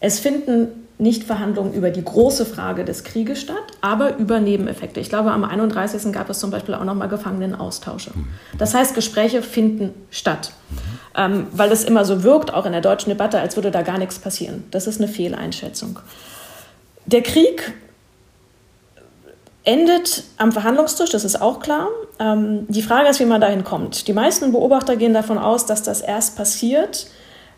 Es 0.01 0.19
finden 0.21 0.84
nicht 0.97 1.25
Verhandlungen 1.25 1.73
über 1.73 1.91
die 1.91 2.05
große 2.05 2.47
Frage 2.47 2.85
des 2.85 3.03
Krieges 3.03 3.41
statt, 3.41 3.57
aber 3.81 4.17
über 4.17 4.39
Nebeneffekte. 4.39 5.01
Ich 5.01 5.09
glaube, 5.09 5.33
am 5.33 5.43
31. 5.43 6.13
gab 6.13 6.31
es 6.31 6.39
zum 6.39 6.51
Beispiel 6.51 6.75
auch 6.75 6.85
nochmal 6.85 7.09
Gefangenenaustausche. 7.09 8.13
Das 8.59 8.75
heißt, 8.75 8.95
Gespräche 8.95 9.43
finden 9.43 9.93
statt, 10.11 10.53
ähm, 11.17 11.49
weil 11.51 11.73
es 11.73 11.83
immer 11.83 12.05
so 12.05 12.23
wirkt, 12.23 12.55
auch 12.55 12.65
in 12.65 12.73
der 12.73 12.81
deutschen 12.81 13.11
Debatte, 13.11 13.41
als 13.41 13.57
würde 13.57 13.73
da 13.73 13.83
gar 13.83 13.99
nichts 13.99 14.21
passieren. 14.21 14.65
Das 14.71 14.87
ist 14.87 15.01
eine 15.01 15.09
Fehleinschätzung. 15.09 15.99
Der 17.07 17.23
Krieg 17.23 17.75
endet 19.65 20.25
am 20.37 20.53
Verhandlungstisch, 20.53 21.11
das 21.11 21.25
ist 21.25 21.41
auch 21.41 21.59
klar. 21.59 21.89
Ähm, 22.21 22.67
die 22.69 22.83
Frage 22.83 23.09
ist, 23.09 23.19
wie 23.19 23.25
man 23.25 23.41
dahin 23.41 23.65
kommt. 23.65 24.07
Die 24.07 24.13
meisten 24.13 24.53
Beobachter 24.53 24.95
gehen 24.97 25.15
davon 25.15 25.39
aus, 25.39 25.67
dass 25.67 25.83
das 25.83 26.01
erst 26.03 26.37
passiert, 26.37 27.09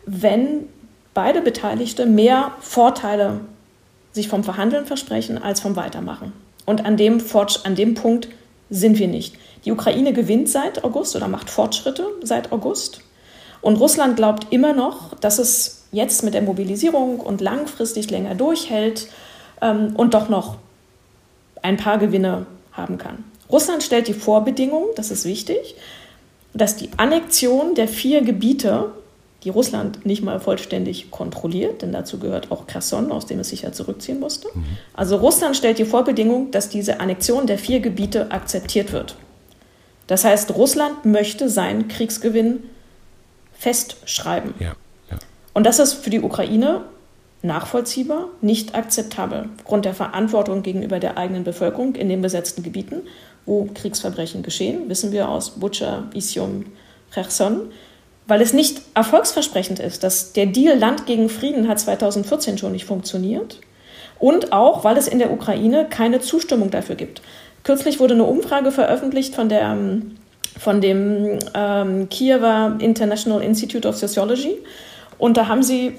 wenn 0.05 0.69
beide 1.17 1.41
Beteiligte 1.41 2.05
mehr 2.05 2.51
Vorteile 2.59 3.39
sich 4.11 4.27
vom 4.27 4.43
Verhandeln 4.43 4.85
versprechen 4.85 5.41
als 5.41 5.59
vom 5.59 5.75
Weitermachen. 5.75 6.31
Und 6.67 6.85
an 6.85 6.95
dem, 6.95 7.19
an 7.63 7.73
dem 7.73 7.95
Punkt 7.95 8.27
sind 8.69 8.99
wir 8.99 9.07
nicht. 9.07 9.33
Die 9.65 9.71
Ukraine 9.71 10.13
gewinnt 10.13 10.47
seit 10.47 10.83
August 10.83 11.15
oder 11.15 11.27
macht 11.27 11.49
Fortschritte 11.49 12.05
seit 12.21 12.51
August. 12.51 13.01
Und 13.61 13.77
Russland 13.77 14.15
glaubt 14.15 14.53
immer 14.53 14.73
noch, 14.73 15.15
dass 15.15 15.39
es 15.39 15.87
jetzt 15.91 16.23
mit 16.23 16.35
der 16.35 16.43
Mobilisierung 16.43 17.19
und 17.19 17.41
langfristig 17.41 18.11
länger 18.11 18.35
durchhält 18.35 19.07
ähm, 19.59 19.95
und 19.95 20.13
doch 20.13 20.29
noch 20.29 20.57
ein 21.63 21.77
paar 21.77 21.97
Gewinne 21.97 22.45
haben 22.73 22.99
kann. 22.99 23.23
Russland 23.51 23.81
stellt 23.81 24.07
die 24.07 24.13
Vorbedingung, 24.13 24.85
das 24.95 25.09
ist 25.09 25.25
wichtig, 25.25 25.73
dass 26.53 26.75
die 26.75 26.91
Annexion 26.97 27.73
der 27.73 27.87
vier 27.87 28.21
Gebiete, 28.21 28.91
die 29.47 29.51
Russland 29.51 30.05
nicht 30.05 30.23
mal 30.23 30.41
vollständig 30.41 31.09
kontrolliert, 31.09 31.81
denn 31.81 31.93
dazu 31.93 32.19
gehört 32.19 32.51
auch 32.51 32.67
Kherson, 32.67 33.13
aus 33.13 33.27
dem 33.27 33.39
es 33.39 33.47
sich 33.47 33.61
ja 33.61 33.71
zurückziehen 33.71 34.19
musste. 34.19 34.49
Mhm. 34.53 34.65
Also 34.93 35.15
Russland 35.15 35.55
stellt 35.55 35.77
die 35.77 35.85
Vorbedingung, 35.85 36.51
dass 36.51 36.67
diese 36.67 36.99
Annexion 36.99 37.47
der 37.47 37.57
vier 37.57 37.79
Gebiete 37.79 38.29
akzeptiert 38.31 38.91
wird. 38.91 39.15
Das 40.07 40.25
heißt, 40.25 40.53
Russland 40.53 41.05
möchte 41.05 41.49
seinen 41.49 41.87
Kriegsgewinn 41.87 42.61
festschreiben. 43.53 44.53
Ja, 44.59 44.75
ja. 45.09 45.17
Und 45.53 45.65
das 45.65 45.79
ist 45.79 45.93
für 45.93 46.09
die 46.09 46.19
Ukraine 46.19 46.81
nachvollziehbar, 47.41 48.25
nicht 48.41 48.75
akzeptabel, 48.75 49.47
aufgrund 49.59 49.85
der 49.85 49.93
Verantwortung 49.93 50.61
gegenüber 50.61 50.99
der 50.99 51.17
eigenen 51.17 51.45
Bevölkerung 51.45 51.95
in 51.95 52.09
den 52.09 52.21
besetzten 52.21 52.63
Gebieten, 52.63 53.03
wo 53.45 53.69
Kriegsverbrechen 53.73 54.43
geschehen, 54.43 54.89
wissen 54.89 55.13
wir 55.13 55.29
aus 55.29 55.51
Bucha, 55.51 56.09
Isium, 56.13 56.65
Cherson, 57.13 57.71
weil 58.27 58.41
es 58.41 58.53
nicht 58.53 58.81
erfolgsversprechend 58.93 59.79
ist, 59.79 60.03
dass 60.03 60.33
der 60.33 60.47
Deal 60.47 60.77
Land 60.77 61.05
gegen 61.05 61.29
Frieden 61.29 61.67
hat 61.67 61.79
2014 61.79 62.57
schon 62.57 62.73
nicht 62.73 62.85
funktioniert 62.85 63.61
und 64.19 64.51
auch, 64.51 64.83
weil 64.83 64.97
es 64.97 65.07
in 65.07 65.19
der 65.19 65.31
Ukraine 65.31 65.85
keine 65.89 66.19
Zustimmung 66.19 66.69
dafür 66.69 66.95
gibt. 66.95 67.21
Kürzlich 67.63 67.99
wurde 67.99 68.13
eine 68.13 68.25
Umfrage 68.25 68.71
veröffentlicht 68.71 69.35
von 69.35 69.49
der 69.49 69.61
ähm, 69.61 70.17
von 70.59 70.81
dem 70.81 71.37
ähm, 71.53 72.09
Kiewer 72.09 72.77
International 72.79 73.43
Institute 73.43 73.87
of 73.87 73.95
Sociology 73.95 74.57
und 75.17 75.37
da 75.37 75.47
haben 75.47 75.61
sie 75.61 75.93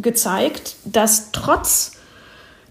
gezeigt, 0.00 0.76
dass 0.84 1.30
trotz 1.30 1.92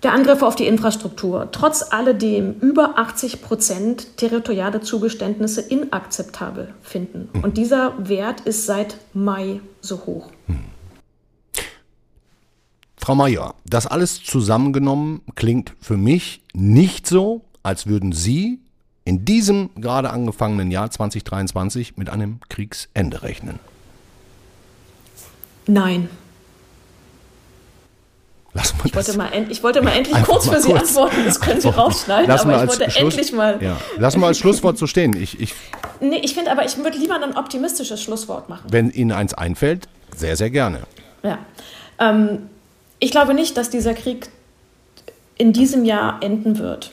der 0.04 0.13
Angriffe 0.13 0.46
auf 0.46 0.56
die 0.56 0.68
Infrastruktur, 0.68 1.50
trotz 1.52 1.92
alledem 1.92 2.60
über 2.60 2.98
80 2.98 3.42
Prozent 3.42 4.18
territoriale 4.18 4.82
Zugeständnisse 4.82 5.62
inakzeptabel 5.62 6.74
finden. 6.82 7.30
Mhm. 7.34 7.44
Und 7.44 7.58
dieser 7.58 7.94
Wert 8.10 8.42
ist 8.42 8.66
seit 8.66 8.98
Mai 9.13 9.62
so 9.82 10.06
hoch. 10.06 10.30
Mhm. 10.48 10.60
Frau 12.98 13.16
Major, 13.16 13.56
das 13.66 13.86
alles 13.88 14.24
zusammengenommen 14.24 15.22
klingt 15.36 15.74
für 15.82 15.98
mich 15.98 16.42
nicht 16.54 17.06
so, 17.08 17.42
als 17.62 17.88
würden 17.88 18.13
Sie 18.13 18.60
in 19.06 19.26
diesem 19.26 19.70
gerade 19.76 20.10
angefangenen 20.10 20.72
Jahr 20.72 20.89
2023 20.89 21.98
mit 21.98 22.10
einem 22.10 22.39
Kriegsende 22.48 23.22
rechnen. 23.24 23.60
Nein, 25.68 26.10
Lassen 28.54 28.78
wir 28.78 28.86
ich, 28.86 28.96
wollte 28.96 29.18
mal 29.18 29.30
ich 29.50 29.63
wollte 29.63 29.82
mal 29.82 29.92
endlich 29.92 30.24
kurz 30.24 30.48
für 30.48 30.62
Sie 30.62 30.74
antworten, 30.74 31.26
das 31.26 31.39
können 31.39 31.60
Sie 31.60 31.70
rausschneiden, 31.70 32.28
Lassen 32.28 32.52
aber 32.52 32.63
ich 32.63 32.70
wollte 32.70 32.92
Schluss, 32.92 33.13
endlich 33.13 33.32
mal. 33.34 33.58
Ja. 33.62 33.78
Lassen 33.98 34.20
wir 34.20 34.28
als 34.28 34.38
Schlusswort 34.38 34.78
so 34.78 34.86
stehen. 34.86 35.16
Ich, 35.20 35.39
ich, 35.39 35.56
nee, 36.00 36.20
ich 36.22 36.36
finde 36.36 36.52
aber, 36.52 36.63
ich 36.63 36.78
würde 36.78 36.98
lieber 36.98 37.16
ein 37.16 37.36
optimistisches 37.36 38.02
Schlusswort 38.02 38.50
machen. 38.50 38.68
Wenn 38.70 38.92
Ihnen 38.92 39.12
eins 39.12 39.34
einfällt, 39.34 39.88
sehr, 40.16 40.38
sehr 40.38 40.52
gerne. 40.52 40.82
Ja. 41.24 41.39
Ähm, 42.00 42.50
ich 43.00 43.10
glaube 43.10 43.34
nicht, 43.34 43.58
dass 43.58 43.72
dieser 43.72 43.96
Krieg 43.96 44.30
in 45.38 45.52
diesem 45.52 45.84
Jahr 45.84 46.22
enden 46.22 46.60
wird. 46.60 46.92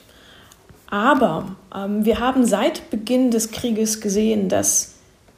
Aber 0.87 1.57
ähm, 1.75 2.05
wir 2.05 2.18
haben 2.18 2.46
seit 2.46 2.90
Beginn 2.90 3.31
des 3.31 3.51
Krieges 3.51 4.01
gesehen, 4.01 4.49
dass 4.49 4.89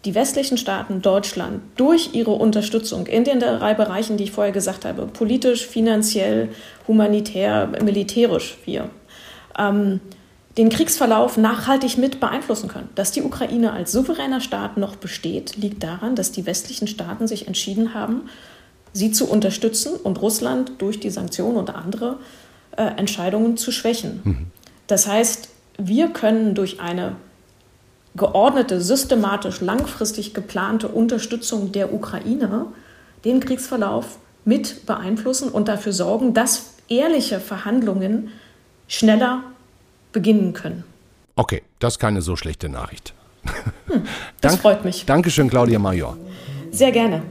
die 0.04 0.14
westlichen 0.14 0.58
Staaten, 0.58 1.00
Deutschland, 1.00 1.62
durch 1.76 2.10
ihre 2.12 2.32
Unterstützung 2.32 3.06
in 3.06 3.24
den 3.24 3.38
drei 3.38 3.74
Bereichen, 3.74 4.16
die 4.16 4.24
ich 4.24 4.32
vorher 4.32 4.52
gesagt 4.52 4.84
habe, 4.84 5.06
politisch, 5.06 5.66
finanziell, 5.66 6.48
humanitär, 6.88 7.68
militärisch, 7.82 8.58
wir, 8.64 8.90
ähm, 9.58 10.00
den 10.56 10.68
Kriegsverlauf 10.68 11.36
nachhaltig 11.36 11.96
mit 11.98 12.20
beeinflussen 12.20 12.68
können. 12.68 12.90
Dass 12.94 13.12
die 13.12 13.22
Ukraine 13.22 13.72
als 13.72 13.92
souveräner 13.92 14.40
Staat 14.40 14.76
noch 14.76 14.96
besteht, 14.96 15.56
liegt 15.56 15.82
daran, 15.82 16.14
dass 16.14 16.32
die 16.32 16.44
westlichen 16.46 16.88
Staaten 16.88 17.26
sich 17.26 17.46
entschieden 17.46 17.94
haben, 17.94 18.22
sie 18.92 19.12
zu 19.12 19.30
unterstützen 19.30 19.94
und 19.94 20.20
Russland 20.20 20.72
durch 20.78 21.00
die 21.00 21.10
Sanktionen 21.10 21.56
und 21.56 21.74
andere 21.74 22.18
äh, 22.76 22.82
Entscheidungen 22.82 23.56
zu 23.56 23.72
schwächen. 23.72 24.20
Mhm. 24.24 24.46
Das 24.88 25.06
heißt, 25.06 25.48
wir 25.78 26.08
können 26.08 26.54
durch 26.54 26.80
eine 26.80 27.16
geordnete, 28.14 28.80
systematisch, 28.80 29.60
langfristig 29.60 30.34
geplante 30.34 30.88
Unterstützung 30.88 31.72
der 31.72 31.92
Ukraine 31.92 32.66
den 33.24 33.40
Kriegsverlauf 33.40 34.18
mit 34.44 34.86
beeinflussen 34.86 35.48
und 35.48 35.68
dafür 35.68 35.92
sorgen, 35.92 36.34
dass 36.34 36.74
ehrliche 36.88 37.40
Verhandlungen 37.40 38.30
schneller 38.88 39.42
beginnen 40.12 40.52
können. 40.52 40.84
Okay, 41.36 41.62
das 41.78 41.94
ist 41.94 41.98
keine 41.98 42.20
so 42.20 42.36
schlechte 42.36 42.68
Nachricht. 42.68 43.14
Hm, 43.86 44.02
das 44.40 44.52
Dank, 44.52 44.62
freut 44.62 44.84
mich. 44.84 45.06
Dankeschön, 45.06 45.48
Claudia 45.48 45.78
Major. 45.78 46.16
Sehr 46.70 46.92
gerne. 46.92 47.22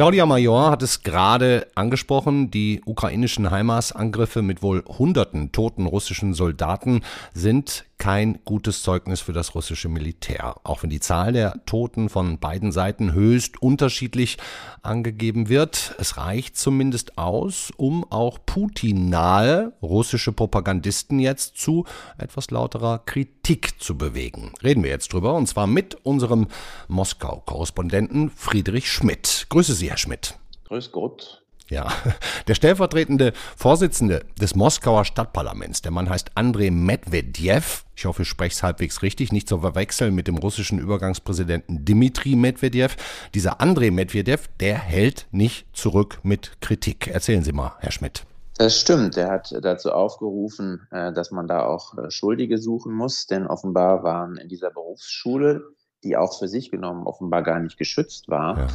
Claudia 0.00 0.24
Major 0.24 0.70
hat 0.70 0.82
es 0.82 1.02
gerade 1.02 1.66
angesprochen, 1.74 2.50
die 2.50 2.80
ukrainischen 2.86 3.50
Heimasangriffe 3.50 4.40
mit 4.40 4.62
wohl 4.62 4.82
hunderten 4.86 5.52
toten 5.52 5.84
russischen 5.84 6.32
Soldaten 6.32 7.02
sind 7.34 7.84
kein 8.00 8.40
gutes 8.46 8.82
Zeugnis 8.82 9.20
für 9.20 9.34
das 9.34 9.54
russische 9.54 9.90
Militär. 9.90 10.56
Auch 10.64 10.82
wenn 10.82 10.90
die 10.90 11.00
Zahl 11.00 11.34
der 11.34 11.64
Toten 11.66 12.08
von 12.08 12.38
beiden 12.38 12.72
Seiten 12.72 13.12
höchst 13.12 13.62
unterschiedlich 13.62 14.38
angegeben 14.82 15.50
wird, 15.50 15.94
es 15.98 16.16
reicht 16.16 16.56
zumindest 16.56 17.18
aus, 17.18 17.70
um 17.76 18.10
auch 18.10 18.38
Putin-nahe 18.44 19.74
russische 19.82 20.32
Propagandisten 20.32 21.18
jetzt 21.20 21.58
zu 21.58 21.84
etwas 22.16 22.50
lauterer 22.50 23.00
Kritik 23.00 23.80
zu 23.80 23.98
bewegen. 23.98 24.54
Reden 24.64 24.82
wir 24.82 24.90
jetzt 24.90 25.12
drüber 25.12 25.34
und 25.34 25.46
zwar 25.46 25.66
mit 25.66 25.94
unserem 26.02 26.48
Moskau-Korrespondenten 26.88 28.30
Friedrich 28.30 28.90
Schmidt. 28.90 29.46
Grüße 29.50 29.74
Sie, 29.74 29.90
Herr 29.90 29.98
Schmidt. 29.98 30.38
Grüß 30.64 30.90
Gott. 30.90 31.39
Ja, 31.70 31.88
der 32.48 32.54
stellvertretende 32.54 33.32
Vorsitzende 33.56 34.24
des 34.40 34.56
Moskauer 34.56 35.04
Stadtparlaments, 35.04 35.82
der 35.82 35.92
Mann 35.92 36.10
heißt 36.10 36.32
Andrei 36.34 36.70
Medvedev. 36.70 37.84
Ich 37.94 38.06
hoffe, 38.06 38.22
ich 38.22 38.28
spreche 38.28 38.54
es 38.54 38.62
halbwegs 38.62 39.02
richtig, 39.02 39.30
nicht 39.32 39.48
zu 39.48 39.60
verwechseln 39.60 40.14
mit 40.14 40.26
dem 40.26 40.36
russischen 40.36 40.78
Übergangspräsidenten 40.78 41.84
Dmitri 41.84 42.34
Medvedev. 42.34 42.96
Dieser 43.34 43.60
Andrei 43.60 43.90
Medvedev, 43.90 44.48
der 44.58 44.78
hält 44.78 45.26
nicht 45.30 45.66
zurück 45.72 46.18
mit 46.24 46.60
Kritik. 46.60 47.06
Erzählen 47.06 47.44
Sie 47.44 47.52
mal, 47.52 47.72
Herr 47.78 47.92
Schmidt. 47.92 48.24
Das 48.58 48.78
stimmt. 48.78 49.16
Er 49.16 49.30
hat 49.30 49.54
dazu 49.62 49.92
aufgerufen, 49.92 50.86
äh, 50.90 51.12
dass 51.12 51.30
man 51.30 51.46
da 51.46 51.64
auch 51.64 51.96
äh, 51.96 52.10
Schuldige 52.10 52.58
suchen 52.58 52.92
muss, 52.92 53.26
denn 53.26 53.46
offenbar 53.46 54.02
waren 54.02 54.36
in 54.36 54.48
dieser 54.48 54.70
Berufsschule, 54.70 55.62
die 56.02 56.16
auch 56.16 56.38
für 56.38 56.48
sich 56.48 56.70
genommen 56.70 57.06
offenbar 57.06 57.42
gar 57.42 57.60
nicht 57.60 57.78
geschützt 57.78 58.28
war, 58.28 58.58
ja. 58.58 58.66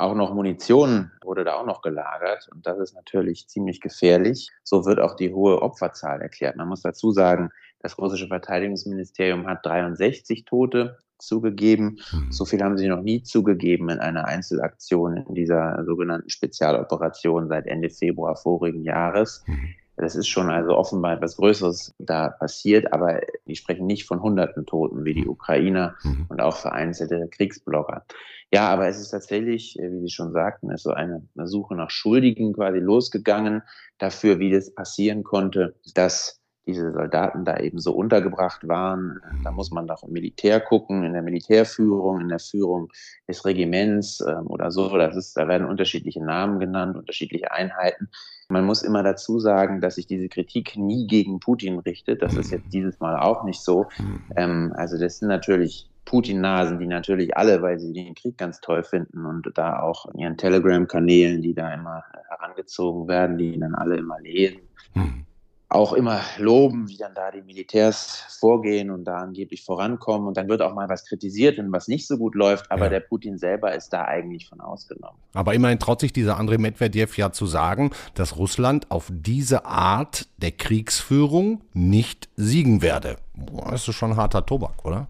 Auch 0.00 0.14
noch 0.14 0.32
Munition 0.32 1.10
wurde 1.22 1.44
da 1.44 1.56
auch 1.56 1.66
noch 1.66 1.82
gelagert 1.82 2.48
und 2.50 2.66
das 2.66 2.78
ist 2.78 2.94
natürlich 2.94 3.48
ziemlich 3.48 3.82
gefährlich. 3.82 4.50
So 4.64 4.86
wird 4.86 4.98
auch 4.98 5.14
die 5.14 5.34
hohe 5.34 5.60
Opferzahl 5.60 6.22
erklärt. 6.22 6.56
Man 6.56 6.68
muss 6.68 6.80
dazu 6.80 7.10
sagen, 7.10 7.50
das 7.80 7.98
russische 7.98 8.26
Verteidigungsministerium 8.26 9.46
hat 9.46 9.66
63 9.66 10.46
Tote 10.46 10.96
zugegeben. 11.18 11.98
Mhm. 12.12 12.32
So 12.32 12.46
viel 12.46 12.62
haben 12.62 12.78
sie 12.78 12.88
noch 12.88 13.02
nie 13.02 13.22
zugegeben 13.22 13.90
in 13.90 13.98
einer 13.98 14.24
Einzelaktion 14.24 15.18
in 15.18 15.34
dieser 15.34 15.84
sogenannten 15.84 16.30
Spezialoperation 16.30 17.48
seit 17.48 17.66
Ende 17.66 17.90
Februar 17.90 18.36
vorigen 18.36 18.82
Jahres. 18.82 19.44
Mhm. 20.00 20.04
Das 20.04 20.16
ist 20.16 20.28
schon 20.28 20.50
also 20.50 20.76
offenbar 20.76 21.14
etwas 21.14 21.36
Größeres 21.36 21.94
da 21.98 22.30
passiert, 22.30 22.92
aber 22.92 23.20
die 23.46 23.56
sprechen 23.56 23.86
nicht 23.86 24.06
von 24.06 24.22
hunderten 24.22 24.66
Toten 24.66 25.04
wie 25.04 25.14
die 25.14 25.28
Ukrainer 25.28 25.96
mhm. 26.02 26.26
und 26.28 26.40
auch 26.40 26.56
vereinzelte 26.56 27.28
Kriegsblogger. 27.30 28.04
Ja, 28.52 28.68
aber 28.68 28.88
es 28.88 28.98
ist 28.98 29.10
tatsächlich, 29.10 29.78
äh, 29.78 29.92
wie 29.92 30.00
Sie 30.00 30.10
schon 30.10 30.32
sagten, 30.32 30.70
ist 30.70 30.82
so 30.82 30.90
eine, 30.90 31.22
eine 31.36 31.46
Suche 31.46 31.76
nach 31.76 31.90
Schuldigen 31.90 32.52
quasi 32.52 32.78
losgegangen 32.78 33.62
dafür, 33.98 34.38
wie 34.40 34.50
das 34.50 34.74
passieren 34.74 35.22
konnte, 35.22 35.76
dass 35.94 36.39
diese 36.66 36.92
Soldaten 36.92 37.44
da 37.44 37.58
eben 37.58 37.78
so 37.78 37.92
untergebracht 37.92 38.68
waren. 38.68 39.20
Da 39.44 39.50
muss 39.50 39.70
man 39.70 39.86
doch 39.86 40.02
im 40.02 40.12
Militär 40.12 40.60
gucken, 40.60 41.04
in 41.04 41.12
der 41.12 41.22
Militärführung, 41.22 42.20
in 42.20 42.28
der 42.28 42.38
Führung 42.38 42.88
des 43.28 43.44
Regiments 43.44 44.20
ähm, 44.20 44.46
oder 44.46 44.70
so. 44.70 44.96
Das 44.96 45.16
ist, 45.16 45.36
da 45.36 45.48
werden 45.48 45.66
unterschiedliche 45.66 46.22
Namen 46.24 46.60
genannt, 46.60 46.96
unterschiedliche 46.96 47.50
Einheiten. 47.52 48.08
Man 48.48 48.64
muss 48.64 48.82
immer 48.82 49.02
dazu 49.02 49.38
sagen, 49.38 49.80
dass 49.80 49.94
sich 49.94 50.06
diese 50.06 50.28
Kritik 50.28 50.76
nie 50.76 51.06
gegen 51.06 51.40
Putin 51.40 51.78
richtet. 51.78 52.22
Das 52.22 52.34
ist 52.36 52.50
jetzt 52.50 52.72
dieses 52.72 53.00
Mal 53.00 53.18
auch 53.18 53.44
nicht 53.44 53.60
so. 53.60 53.86
Ähm, 54.36 54.72
also 54.76 54.98
das 54.98 55.18
sind 55.18 55.28
natürlich 55.28 55.88
Putin-Nasen, 56.04 56.80
die 56.80 56.86
natürlich 56.86 57.36
alle, 57.36 57.62
weil 57.62 57.78
sie 57.78 57.92
den 57.92 58.14
Krieg 58.14 58.36
ganz 58.36 58.60
toll 58.60 58.82
finden 58.82 59.24
und 59.26 59.48
da 59.54 59.80
auch 59.80 60.06
in 60.06 60.18
ihren 60.18 60.36
Telegram-Kanälen, 60.36 61.40
die 61.40 61.54
da 61.54 61.72
immer 61.72 62.02
herangezogen 62.28 63.06
werden, 63.06 63.38
die 63.38 63.58
dann 63.58 63.76
alle 63.76 63.96
immer 63.96 64.18
lesen. 64.20 64.60
Auch 65.72 65.92
immer 65.92 66.20
loben, 66.36 66.88
wie 66.88 66.96
dann 66.96 67.14
da 67.14 67.30
die 67.30 67.42
Militärs 67.42 68.24
vorgehen 68.40 68.90
und 68.90 69.04
da 69.04 69.18
angeblich 69.18 69.64
vorankommen. 69.64 70.26
Und 70.26 70.36
dann 70.36 70.48
wird 70.48 70.62
auch 70.62 70.74
mal 70.74 70.88
was 70.88 71.06
kritisiert, 71.06 71.58
wenn 71.58 71.70
was 71.72 71.86
nicht 71.86 72.08
so 72.08 72.18
gut 72.18 72.34
läuft. 72.34 72.70
Aber 72.72 72.84
ja. 72.84 72.88
der 72.90 73.00
Putin 73.00 73.38
selber 73.38 73.72
ist 73.74 73.90
da 73.90 74.04
eigentlich 74.04 74.48
von 74.48 74.60
ausgenommen. 74.60 75.16
Aber 75.32 75.54
immerhin 75.54 75.78
traut 75.78 76.00
sich 76.00 76.12
dieser 76.12 76.38
Andrei 76.38 76.58
Medvedev 76.58 77.16
ja 77.16 77.30
zu 77.30 77.46
sagen, 77.46 77.92
dass 78.14 78.36
Russland 78.36 78.90
auf 78.90 79.08
diese 79.10 79.64
Art 79.64 80.26
der 80.38 80.50
Kriegsführung 80.50 81.62
nicht 81.72 82.28
siegen 82.36 82.82
werde. 82.82 83.16
Boah, 83.34 83.70
das 83.70 83.86
ist 83.86 83.94
schon 83.94 84.16
harter 84.16 84.44
Tobak, 84.44 84.84
oder? 84.84 85.06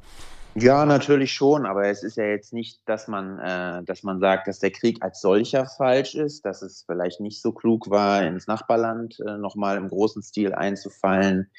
Ja, 0.55 0.85
natürlich 0.85 1.33
schon, 1.33 1.65
aber 1.65 1.87
es 1.87 2.03
ist 2.03 2.17
ja 2.17 2.25
jetzt 2.25 2.53
nicht, 2.53 2.81
dass 2.87 3.09
man, 3.09 3.39
äh, 3.39 3.85
dass 3.85 4.03
man 4.03 4.19
sagt, 4.19 4.49
dass 4.49 4.59
der 4.59 4.73
Krieg 4.73 5.03
als 5.03 5.21
solcher 5.21 5.67
falsch 5.67 6.15
ist, 6.15 6.45
dass 6.45 6.63
es 6.63 6.85
vielleicht 6.87 7.21
nicht 7.21 7.41
so 7.41 7.53
klug 7.53 7.89
war, 7.89 8.23
ins 8.23 8.47
Nachbarland 8.47 9.21
äh, 9.21 9.37
nochmal 9.39 9.77
im 9.77 9.89
großen 9.89 10.23
Stil 10.23 10.53
einzufallen, 10.53 11.51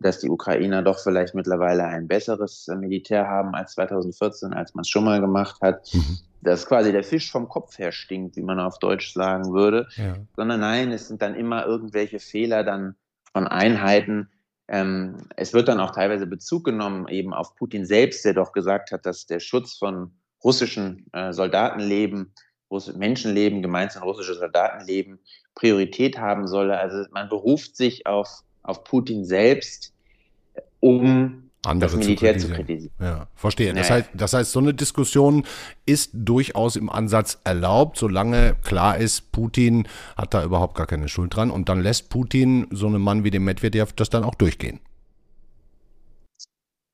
dass 0.00 0.18
die 0.18 0.30
Ukrainer 0.30 0.82
doch 0.82 0.98
vielleicht 0.98 1.34
mittlerweile 1.34 1.84
ein 1.84 2.08
besseres 2.08 2.66
äh, 2.68 2.74
Militär 2.74 3.28
haben 3.28 3.54
als 3.54 3.74
2014, 3.74 4.52
als 4.52 4.74
man 4.74 4.82
es 4.82 4.88
schon 4.88 5.04
mal 5.04 5.20
gemacht 5.20 5.60
hat. 5.60 5.92
Mhm. 5.92 6.18
Dass 6.40 6.66
quasi 6.66 6.90
der 6.90 7.04
Fisch 7.04 7.30
vom 7.30 7.48
Kopf 7.48 7.78
her 7.78 7.92
stinkt, 7.92 8.36
wie 8.36 8.42
man 8.42 8.58
auf 8.58 8.80
Deutsch 8.80 9.12
sagen 9.12 9.52
würde. 9.52 9.86
Ja. 9.94 10.16
Sondern 10.34 10.58
nein, 10.58 10.90
es 10.90 11.06
sind 11.06 11.22
dann 11.22 11.36
immer 11.36 11.66
irgendwelche 11.66 12.18
Fehler 12.18 12.64
dann 12.64 12.96
von 13.32 13.46
Einheiten, 13.46 14.28
ähm, 14.68 15.16
es 15.36 15.52
wird 15.52 15.68
dann 15.68 15.80
auch 15.80 15.92
teilweise 15.92 16.26
Bezug 16.26 16.64
genommen 16.64 17.08
eben 17.08 17.34
auf 17.34 17.54
Putin 17.56 17.84
selbst, 17.84 18.24
der 18.24 18.34
doch 18.34 18.52
gesagt 18.52 18.92
hat, 18.92 19.06
dass 19.06 19.26
der 19.26 19.40
Schutz 19.40 19.74
von 19.74 20.12
russischen 20.42 21.06
äh, 21.12 21.32
Soldatenleben, 21.32 22.32
Russ 22.70 22.94
Menschenleben, 22.94 23.62
gemeint 23.62 23.92
sind 23.92 24.02
russische 24.02 24.34
Soldatenleben, 24.34 25.18
Priorität 25.54 26.18
haben 26.18 26.46
solle. 26.46 26.78
Also 26.78 27.04
man 27.10 27.28
beruft 27.28 27.76
sich 27.76 28.06
auf, 28.06 28.42
auf 28.62 28.84
Putin 28.84 29.24
selbst, 29.24 29.92
um 30.80 31.41
andere 31.64 31.90
das 31.90 31.98
Militär 31.98 32.38
zu 32.38 32.48
kritisieren. 32.48 32.90
Zu 32.90 32.98
kritisieren. 32.98 33.18
Ja, 33.18 33.26
verstehe. 33.34 33.72
Das, 33.74 33.90
heißt, 33.90 34.10
das 34.14 34.32
heißt, 34.32 34.52
so 34.52 34.60
eine 34.60 34.74
Diskussion 34.74 35.44
ist 35.86 36.10
durchaus 36.12 36.76
im 36.76 36.90
Ansatz 36.90 37.38
erlaubt, 37.44 37.98
solange 37.98 38.56
klar 38.62 38.98
ist, 38.98 39.32
Putin 39.32 39.86
hat 40.16 40.34
da 40.34 40.42
überhaupt 40.44 40.74
gar 40.76 40.86
keine 40.86 41.08
Schuld 41.08 41.36
dran. 41.36 41.50
Und 41.50 41.68
dann 41.68 41.82
lässt 41.82 42.10
Putin 42.10 42.66
so 42.70 42.86
einen 42.86 43.00
Mann 43.00 43.24
wie 43.24 43.30
den 43.30 43.44
Medvedev 43.44 43.92
das 43.92 44.10
dann 44.10 44.24
auch 44.24 44.34
durchgehen. 44.34 44.80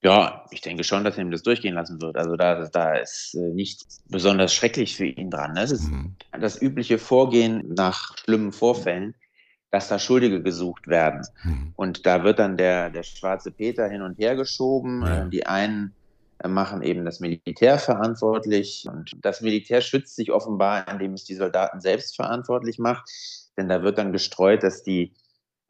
Ja, 0.02 0.44
ich 0.52 0.60
denke 0.60 0.84
schon, 0.84 1.02
dass 1.02 1.16
er 1.16 1.24
ihm 1.24 1.32
das 1.32 1.42
durchgehen 1.42 1.74
lassen 1.74 2.00
wird. 2.00 2.16
Also 2.16 2.36
da, 2.36 2.68
da 2.68 2.94
ist 2.94 3.34
äh, 3.34 3.52
nichts 3.52 4.00
besonders 4.08 4.54
schrecklich 4.54 4.96
für 4.96 5.06
ihn 5.06 5.28
dran. 5.28 5.56
Das 5.56 5.72
ist 5.72 5.90
mhm. 5.90 6.14
das 6.40 6.62
übliche 6.62 6.98
Vorgehen 6.98 7.74
nach 7.74 8.16
schlimmen 8.18 8.52
Vorfällen 8.52 9.14
dass 9.70 9.88
da 9.88 9.98
Schuldige 9.98 10.42
gesucht 10.42 10.88
werden. 10.88 11.26
Mhm. 11.44 11.72
Und 11.76 12.06
da 12.06 12.24
wird 12.24 12.38
dann 12.38 12.56
der, 12.56 12.90
der 12.90 13.02
schwarze 13.02 13.50
Peter 13.50 13.88
hin 13.88 14.02
und 14.02 14.18
her 14.18 14.36
geschoben. 14.36 15.02
Ja. 15.04 15.24
Die 15.26 15.46
einen 15.46 15.94
äh, 16.38 16.48
machen 16.48 16.82
eben 16.82 17.04
das 17.04 17.20
Militär 17.20 17.78
verantwortlich 17.78 18.86
und 18.90 19.16
das 19.22 19.40
Militär 19.40 19.80
schützt 19.80 20.16
sich 20.16 20.32
offenbar, 20.32 20.88
indem 20.88 21.12
es 21.12 21.24
die 21.24 21.34
Soldaten 21.34 21.80
selbst 21.80 22.16
verantwortlich 22.16 22.78
macht. 22.78 23.10
Denn 23.56 23.68
da 23.68 23.82
wird 23.82 23.98
dann 23.98 24.12
gestreut, 24.12 24.62
dass 24.62 24.82
die, 24.82 25.12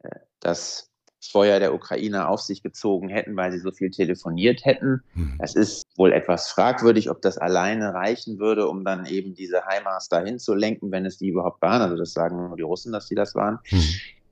äh, 0.03 0.09
dass 0.39 0.88
Feuer 1.21 1.59
der 1.59 1.73
Ukrainer 1.73 2.29
auf 2.29 2.41
sich 2.41 2.63
gezogen 2.63 3.09
hätten, 3.09 3.35
weil 3.35 3.51
sie 3.51 3.59
so 3.59 3.71
viel 3.71 3.91
telefoniert 3.91 4.63
hätten. 4.65 5.03
Mhm. 5.15 5.35
Es 5.39 5.55
ist 5.55 5.85
wohl 5.97 6.13
etwas 6.13 6.49
fragwürdig, 6.49 7.09
ob 7.09 7.21
das 7.21 7.37
alleine 7.37 7.93
reichen 7.93 8.39
würde, 8.39 8.67
um 8.67 8.85
dann 8.85 9.05
eben 9.05 9.35
diese 9.35 9.63
HIMARS 9.67 10.09
dahin 10.09 10.39
zu 10.39 10.55
lenken, 10.55 10.91
wenn 10.91 11.05
es 11.05 11.17
die 11.17 11.27
überhaupt 11.27 11.61
waren. 11.61 11.81
Also 11.81 11.97
das 11.97 12.13
sagen 12.13 12.37
nur 12.37 12.55
die 12.55 12.63
Russen, 12.63 12.93
dass 12.93 13.07
sie 13.07 13.15
das 13.15 13.35
waren. 13.35 13.59
Mhm. 13.69 13.83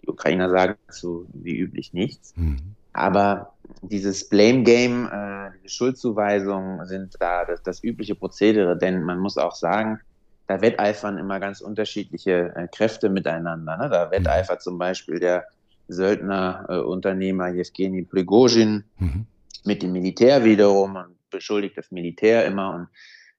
Die 0.04 0.08
Ukrainer 0.08 0.50
sagen 0.50 0.76
dazu 0.88 1.28
wie 1.34 1.58
üblich 1.58 1.93
nichts. 1.93 2.34
Mhm. 2.38 2.58
Aber 2.93 3.54
dieses 3.82 4.28
Blame 4.28 4.63
Game, 4.63 5.08
äh, 5.08 5.52
diese 5.63 5.76
Schuldzuweisungen 5.76 6.86
sind 6.88 7.15
da 7.19 7.45
das, 7.45 7.62
das, 7.62 7.84
übliche 7.84 8.15
Prozedere, 8.15 8.78
denn 8.78 9.04
man 9.04 9.19
muss 9.19 9.38
auch 9.38 9.54
sagen, 9.54 10.00
da 10.47 10.62
wetteifern 10.62 11.17
immer 11.17 11.39
ganz 11.39 11.62
unterschiedliche 11.62 12.54
äh, 12.56 12.67
Kräfte 12.69 13.10
miteinander. 13.10 13.78
Ne? 13.78 13.89
Da 13.89 14.10
wetteifert 14.10 14.63
zum 14.63 14.78
Beispiel 14.78 15.19
der 15.19 15.45
Söldnerunternehmer 15.88 17.47
äh, 17.50 17.58
Jewgeni 17.58 18.04
Prigozhin 18.04 18.84
mhm. 19.00 19.26
mit 19.63 19.84
dem 19.84 19.91
Militär 19.91 20.43
wiederum 20.43 20.95
und 20.95 21.30
beschuldigt 21.30 21.78
das 21.78 21.91
Militär 21.91 22.45
immer 22.45 22.73
und 22.73 22.88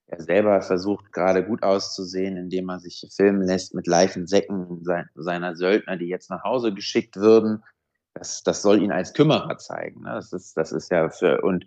er 0.06 0.22
selber 0.22 0.62
versucht 0.62 1.12
gerade 1.12 1.44
gut 1.44 1.62
auszusehen, 1.62 2.38
indem 2.38 2.70
er 2.70 2.80
sich 2.80 3.06
filmen 3.14 3.42
lässt 3.42 3.74
mit 3.74 3.87
Leichensäcken 3.87 4.82
seiner 5.14 5.54
Söldner, 5.54 5.98
die 5.98 6.06
jetzt 6.06 6.30
nach 6.30 6.44
Hause 6.44 6.72
geschickt 6.72 7.16
würden. 7.16 7.62
Das, 8.14 8.42
das 8.42 8.62
soll 8.62 8.82
ihn 8.82 8.90
als 8.90 9.12
Kümmerer 9.12 9.58
zeigen. 9.58 10.04
Ne? 10.04 10.12
Das 10.14 10.32
ist, 10.32 10.56
das 10.56 10.72
ist 10.72 10.90
ja 10.90 11.11
für, 11.11 11.42
und 11.42 11.66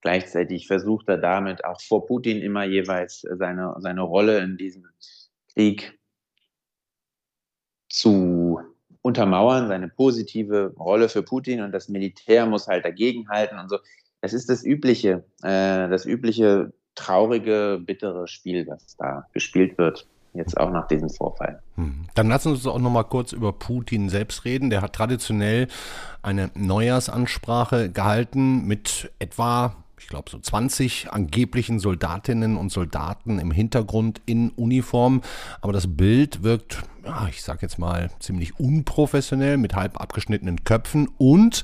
gleichzeitig 0.00 0.66
versucht 0.66 1.08
er 1.10 1.18
damit 1.18 1.66
auch 1.66 1.80
vor 1.82 2.06
Putin 2.06 2.40
immer 2.40 2.64
jeweils 2.64 3.20
seine, 3.20 3.74
seine 3.78 4.00
Rolle 4.00 4.38
in 4.38 4.56
diesem 4.56 4.86
Krieg 5.52 5.98
zu 7.90 8.10
untermauern, 9.04 9.68
seine 9.68 9.88
positive 9.88 10.72
Rolle 10.78 11.10
für 11.10 11.22
Putin 11.22 11.60
und 11.60 11.72
das 11.72 11.90
Militär 11.90 12.46
muss 12.46 12.66
halt 12.66 12.86
dagegenhalten 12.86 13.58
und 13.58 13.68
so. 13.68 13.76
Das 14.22 14.32
ist 14.32 14.48
das 14.48 14.64
übliche, 14.64 15.24
äh, 15.42 15.88
das 15.90 16.06
übliche 16.06 16.72
traurige, 16.94 17.78
bittere 17.84 18.26
Spiel, 18.26 18.64
das 18.64 18.96
da 18.96 19.26
gespielt 19.34 19.76
wird. 19.76 20.06
Jetzt 20.32 20.56
auch 20.58 20.70
nach 20.70 20.88
diesem 20.88 21.10
Vorfall. 21.10 21.62
Hm. 21.76 22.06
Dann 22.14 22.28
lassen 22.28 22.48
Sie 22.48 22.54
uns 22.54 22.66
auch 22.66 22.80
noch 22.80 22.90
mal 22.90 23.04
kurz 23.04 23.32
über 23.32 23.52
Putin 23.52 24.08
selbst 24.08 24.46
reden. 24.46 24.70
Der 24.70 24.80
hat 24.80 24.94
traditionell 24.94 25.68
eine 26.22 26.50
Neujahrsansprache 26.54 27.90
gehalten 27.90 28.66
mit 28.66 29.12
etwa 29.18 29.76
ich 30.04 30.10
glaube, 30.10 30.30
so 30.30 30.38
20 30.38 31.12
angeblichen 31.12 31.78
Soldatinnen 31.78 32.58
und 32.58 32.70
Soldaten 32.70 33.38
im 33.38 33.50
Hintergrund 33.50 34.20
in 34.26 34.50
Uniform. 34.50 35.22
Aber 35.62 35.72
das 35.72 35.96
Bild 35.96 36.42
wirkt, 36.42 36.82
ja, 37.06 37.26
ich 37.28 37.42
sag 37.42 37.62
jetzt 37.62 37.78
mal, 37.78 38.10
ziemlich 38.20 38.60
unprofessionell 38.60 39.56
mit 39.56 39.74
halb 39.74 39.98
abgeschnittenen 39.98 40.62
Köpfen. 40.62 41.08
Und 41.16 41.62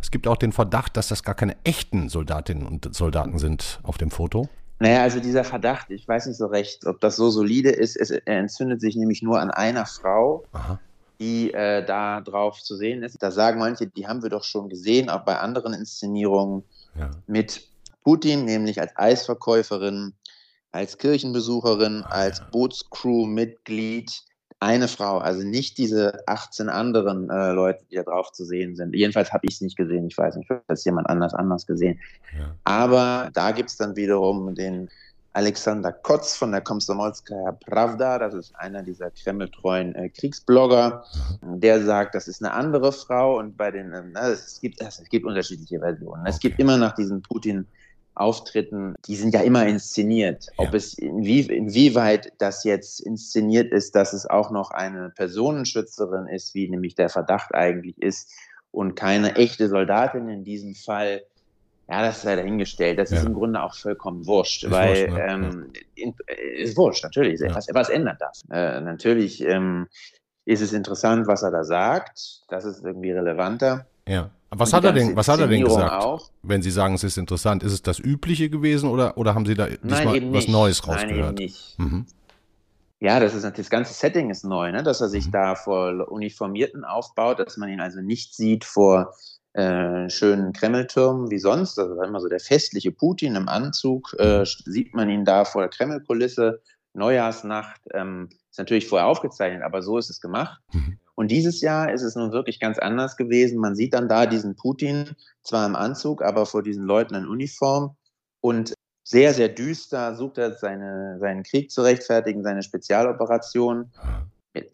es 0.00 0.10
gibt 0.10 0.26
auch 0.26 0.38
den 0.38 0.52
Verdacht, 0.52 0.96
dass 0.96 1.08
das 1.08 1.22
gar 1.22 1.34
keine 1.34 1.54
echten 1.64 2.08
Soldatinnen 2.08 2.66
und 2.66 2.94
Soldaten 2.94 3.38
sind 3.38 3.78
auf 3.82 3.98
dem 3.98 4.10
Foto. 4.10 4.48
Naja, 4.78 5.02
also 5.02 5.20
dieser 5.20 5.44
Verdacht, 5.44 5.90
ich 5.90 6.08
weiß 6.08 6.26
nicht 6.26 6.38
so 6.38 6.46
recht, 6.46 6.86
ob 6.86 6.98
das 6.98 7.16
so 7.16 7.28
solide 7.28 7.68
ist. 7.68 7.94
Es, 7.94 8.10
er 8.10 8.38
entzündet 8.38 8.80
sich 8.80 8.96
nämlich 8.96 9.20
nur 9.20 9.38
an 9.38 9.50
einer 9.50 9.84
Frau. 9.84 10.44
Aha 10.52 10.78
die 11.20 11.54
äh, 11.54 11.86
da 11.86 12.20
drauf 12.20 12.60
zu 12.60 12.74
sehen 12.74 13.04
ist. 13.04 13.22
Da 13.22 13.30
sagen 13.30 13.60
manche, 13.60 13.86
die 13.86 14.08
haben 14.08 14.24
wir 14.24 14.30
doch 14.30 14.42
schon 14.42 14.68
gesehen, 14.68 15.08
auch 15.08 15.20
bei 15.20 15.38
anderen 15.38 15.72
Inszenierungen 15.72 16.64
ja. 16.98 17.10
mit 17.28 17.68
Putin, 18.04 18.44
nämlich 18.44 18.80
als 18.80 18.92
Eisverkäuferin, 18.96 20.14
als 20.72 20.98
Kirchenbesucherin, 20.98 22.02
ah, 22.04 22.10
als 22.10 22.42
Bootscrew-Mitglied, 22.50 24.10
eine 24.62 24.86
Frau, 24.86 25.18
also 25.18 25.42
nicht 25.42 25.76
diese 25.76 26.22
18 26.28 26.68
anderen 26.68 27.28
äh, 27.30 27.50
Leute, 27.50 27.84
die 27.90 27.96
da 27.96 28.04
drauf 28.04 28.30
zu 28.30 28.44
sehen 28.44 28.76
sind. 28.76 28.94
Jedenfalls 28.94 29.32
habe 29.32 29.44
ich 29.48 29.54
es 29.54 29.60
nicht 29.60 29.76
gesehen, 29.76 30.06
ich 30.06 30.16
weiß 30.16 30.36
nicht, 30.36 30.46
vielleicht 30.46 30.68
hat 30.68 30.78
es 30.78 30.84
jemand 30.84 31.08
anders 31.08 31.34
anders 31.34 31.66
gesehen. 31.66 31.98
Ja. 32.38 32.54
Aber 32.62 33.30
da 33.34 33.50
gibt 33.50 33.70
es 33.70 33.76
dann 33.76 33.96
wiederum 33.96 34.54
den 34.54 34.88
Alexander 35.32 35.92
Kotz 35.92 36.36
von 36.36 36.52
der 36.52 36.60
Komsomolskaya 36.60 37.52
Pravda, 37.52 38.20
das 38.20 38.34
ist 38.34 38.54
einer 38.54 38.82
dieser 38.84 39.10
kremltreuen 39.10 39.96
äh, 39.96 40.10
Kriegsblogger, 40.10 41.04
mhm. 41.40 41.60
der 41.60 41.82
sagt, 41.84 42.14
das 42.14 42.28
ist 42.28 42.44
eine 42.44 42.52
andere 42.52 42.92
Frau 42.92 43.38
und 43.38 43.56
bei 43.56 43.72
den, 43.72 43.92
äh, 43.92 44.28
es, 44.28 44.60
gibt, 44.60 44.80
es 44.80 45.02
gibt 45.10 45.26
unterschiedliche 45.26 45.80
Versionen. 45.80 46.20
Okay. 46.20 46.30
Es 46.30 46.38
gibt 46.38 46.60
immer 46.60 46.76
nach 46.76 46.94
diesen 46.94 47.20
Putin- 47.22 47.66
Auftritten, 48.14 48.94
die 49.06 49.16
sind 49.16 49.34
ja 49.34 49.40
immer 49.40 49.66
inszeniert. 49.66 50.46
Ja. 50.58 50.66
Ob 50.66 50.74
es 50.74 50.94
inwie, 50.94 51.40
inwieweit 51.40 52.32
das 52.38 52.64
jetzt 52.64 53.00
inszeniert 53.00 53.72
ist, 53.72 53.94
dass 53.94 54.12
es 54.12 54.26
auch 54.26 54.50
noch 54.50 54.70
eine 54.70 55.10
Personenschützerin 55.10 56.26
ist, 56.26 56.54
wie 56.54 56.68
nämlich 56.68 56.94
der 56.94 57.08
Verdacht 57.08 57.54
eigentlich 57.54 58.00
ist, 58.00 58.30
und 58.70 58.94
keine 58.94 59.36
echte 59.36 59.68
Soldatin 59.68 60.28
in 60.28 60.44
diesem 60.44 60.74
Fall, 60.74 61.22
ja, 61.88 62.02
das 62.02 62.22
sei 62.22 62.36
dahingestellt. 62.36 62.98
Das 62.98 63.10
ja. 63.10 63.18
ist 63.18 63.26
im 63.26 63.34
Grunde 63.34 63.62
auch 63.62 63.74
vollkommen 63.74 64.26
wurscht, 64.26 64.64
ist 64.64 64.70
weil 64.70 65.10
wurscht, 65.10 65.18
ne? 65.18 65.26
ähm, 65.28 65.72
in, 65.94 66.14
äh, 66.26 66.62
ist 66.62 66.76
wurscht, 66.76 67.04
natürlich. 67.04 67.40
Ja. 67.40 67.54
Was, 67.54 67.68
was 67.72 67.90
ändert 67.90 68.20
das? 68.20 68.44
Äh, 68.50 68.80
natürlich 68.80 69.42
ähm, 69.42 69.88
ist 70.46 70.62
es 70.62 70.72
interessant, 70.72 71.26
was 71.26 71.42
er 71.42 71.50
da 71.50 71.64
sagt. 71.64 72.42
Das 72.48 72.64
ist 72.64 72.82
irgendwie 72.82 73.12
relevanter. 73.12 73.86
Ja. 74.08 74.30
Was 74.54 74.72
hat 74.72 74.84
er 74.84 74.92
denn, 74.92 75.16
was 75.16 75.28
hat 75.28 75.40
er 75.40 75.48
denn 75.48 75.64
gesagt? 75.64 76.04
Auch. 76.04 76.30
Wenn 76.42 76.60
Sie 76.60 76.70
sagen, 76.70 76.94
es 76.94 77.04
ist 77.04 77.16
interessant, 77.16 77.62
ist 77.62 77.72
es 77.72 77.82
das 77.82 77.98
Übliche 77.98 78.50
gewesen 78.50 78.88
oder, 78.88 79.16
oder 79.16 79.34
haben 79.34 79.46
Sie 79.46 79.54
da 79.54 79.66
diesmal 79.66 80.32
was 80.32 80.46
Neues 80.48 80.86
rausgehört? 80.86 81.10
Nein, 81.10 81.20
eben 81.20 81.34
nicht. 81.34 81.78
Mhm. 81.78 82.06
Ja, 83.00 83.18
das 83.18 83.34
ist 83.34 83.44
das 83.44 83.70
ganze 83.70 83.94
Setting 83.94 84.30
ist 84.30 84.44
neu, 84.44 84.70
ne? 84.70 84.82
dass 84.82 85.00
er 85.00 85.08
sich 85.08 85.26
mhm. 85.26 85.32
da 85.32 85.54
vor 85.54 86.10
Uniformierten 86.10 86.84
aufbaut, 86.84 87.38
dass 87.38 87.56
man 87.56 87.68
ihn 87.70 87.80
also 87.80 88.00
nicht 88.00 88.34
sieht 88.34 88.64
vor 88.64 89.14
äh, 89.54 90.08
schönen 90.08 90.52
Kremltürmen 90.52 91.30
wie 91.30 91.38
sonst. 91.38 91.78
Also 91.78 92.00
immer 92.02 92.20
so 92.20 92.28
der 92.28 92.40
festliche 92.40 92.92
Putin 92.92 93.34
im 93.34 93.48
Anzug, 93.48 94.14
äh, 94.18 94.40
mhm. 94.40 94.44
sieht 94.44 94.94
man 94.94 95.08
ihn 95.08 95.24
da 95.24 95.44
vor 95.44 95.62
der 95.62 95.70
Kremlkulisse, 95.70 96.60
Neujahrsnacht. 96.94 97.80
Ähm, 97.92 98.28
ist 98.50 98.58
natürlich 98.58 98.86
vorher 98.86 99.08
aufgezeichnet, 99.08 99.62
aber 99.62 99.82
so 99.82 99.98
ist 99.98 100.10
es 100.10 100.20
gemacht. 100.20 100.60
Mhm. 100.72 100.98
Und 101.14 101.30
dieses 101.30 101.60
Jahr 101.60 101.92
ist 101.92 102.02
es 102.02 102.14
nun 102.14 102.32
wirklich 102.32 102.58
ganz 102.58 102.78
anders 102.78 103.16
gewesen. 103.16 103.58
Man 103.58 103.76
sieht 103.76 103.94
dann 103.94 104.08
da 104.08 104.26
diesen 104.26 104.56
Putin, 104.56 105.14
zwar 105.42 105.66
im 105.66 105.76
Anzug, 105.76 106.22
aber 106.22 106.46
vor 106.46 106.62
diesen 106.62 106.84
Leuten 106.84 107.14
in 107.14 107.26
Uniform. 107.26 107.96
Und 108.40 108.74
sehr, 109.04 109.34
sehr 109.34 109.48
düster 109.48 110.14
sucht 110.16 110.38
er 110.38 110.52
seine, 110.54 111.18
seinen 111.20 111.42
Krieg 111.42 111.70
zu 111.70 111.82
rechtfertigen, 111.82 112.42
seine 112.42 112.62
Spezialoperation, 112.62 113.90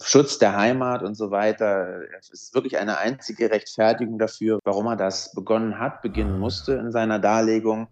Schutz 0.02 0.38
der 0.38 0.56
Heimat 0.56 1.02
und 1.02 1.14
so 1.14 1.30
weiter. 1.30 2.02
Es 2.18 2.30
ist 2.30 2.54
wirklich 2.54 2.78
eine 2.78 2.98
einzige 2.98 3.50
Rechtfertigung 3.50 4.18
dafür, 4.18 4.58
warum 4.64 4.86
er 4.86 4.96
das 4.96 5.32
begonnen 5.32 5.78
hat, 5.78 6.02
beginnen 6.02 6.38
musste 6.38 6.74
in 6.74 6.92
seiner 6.92 7.18
Darlegung. 7.18 7.88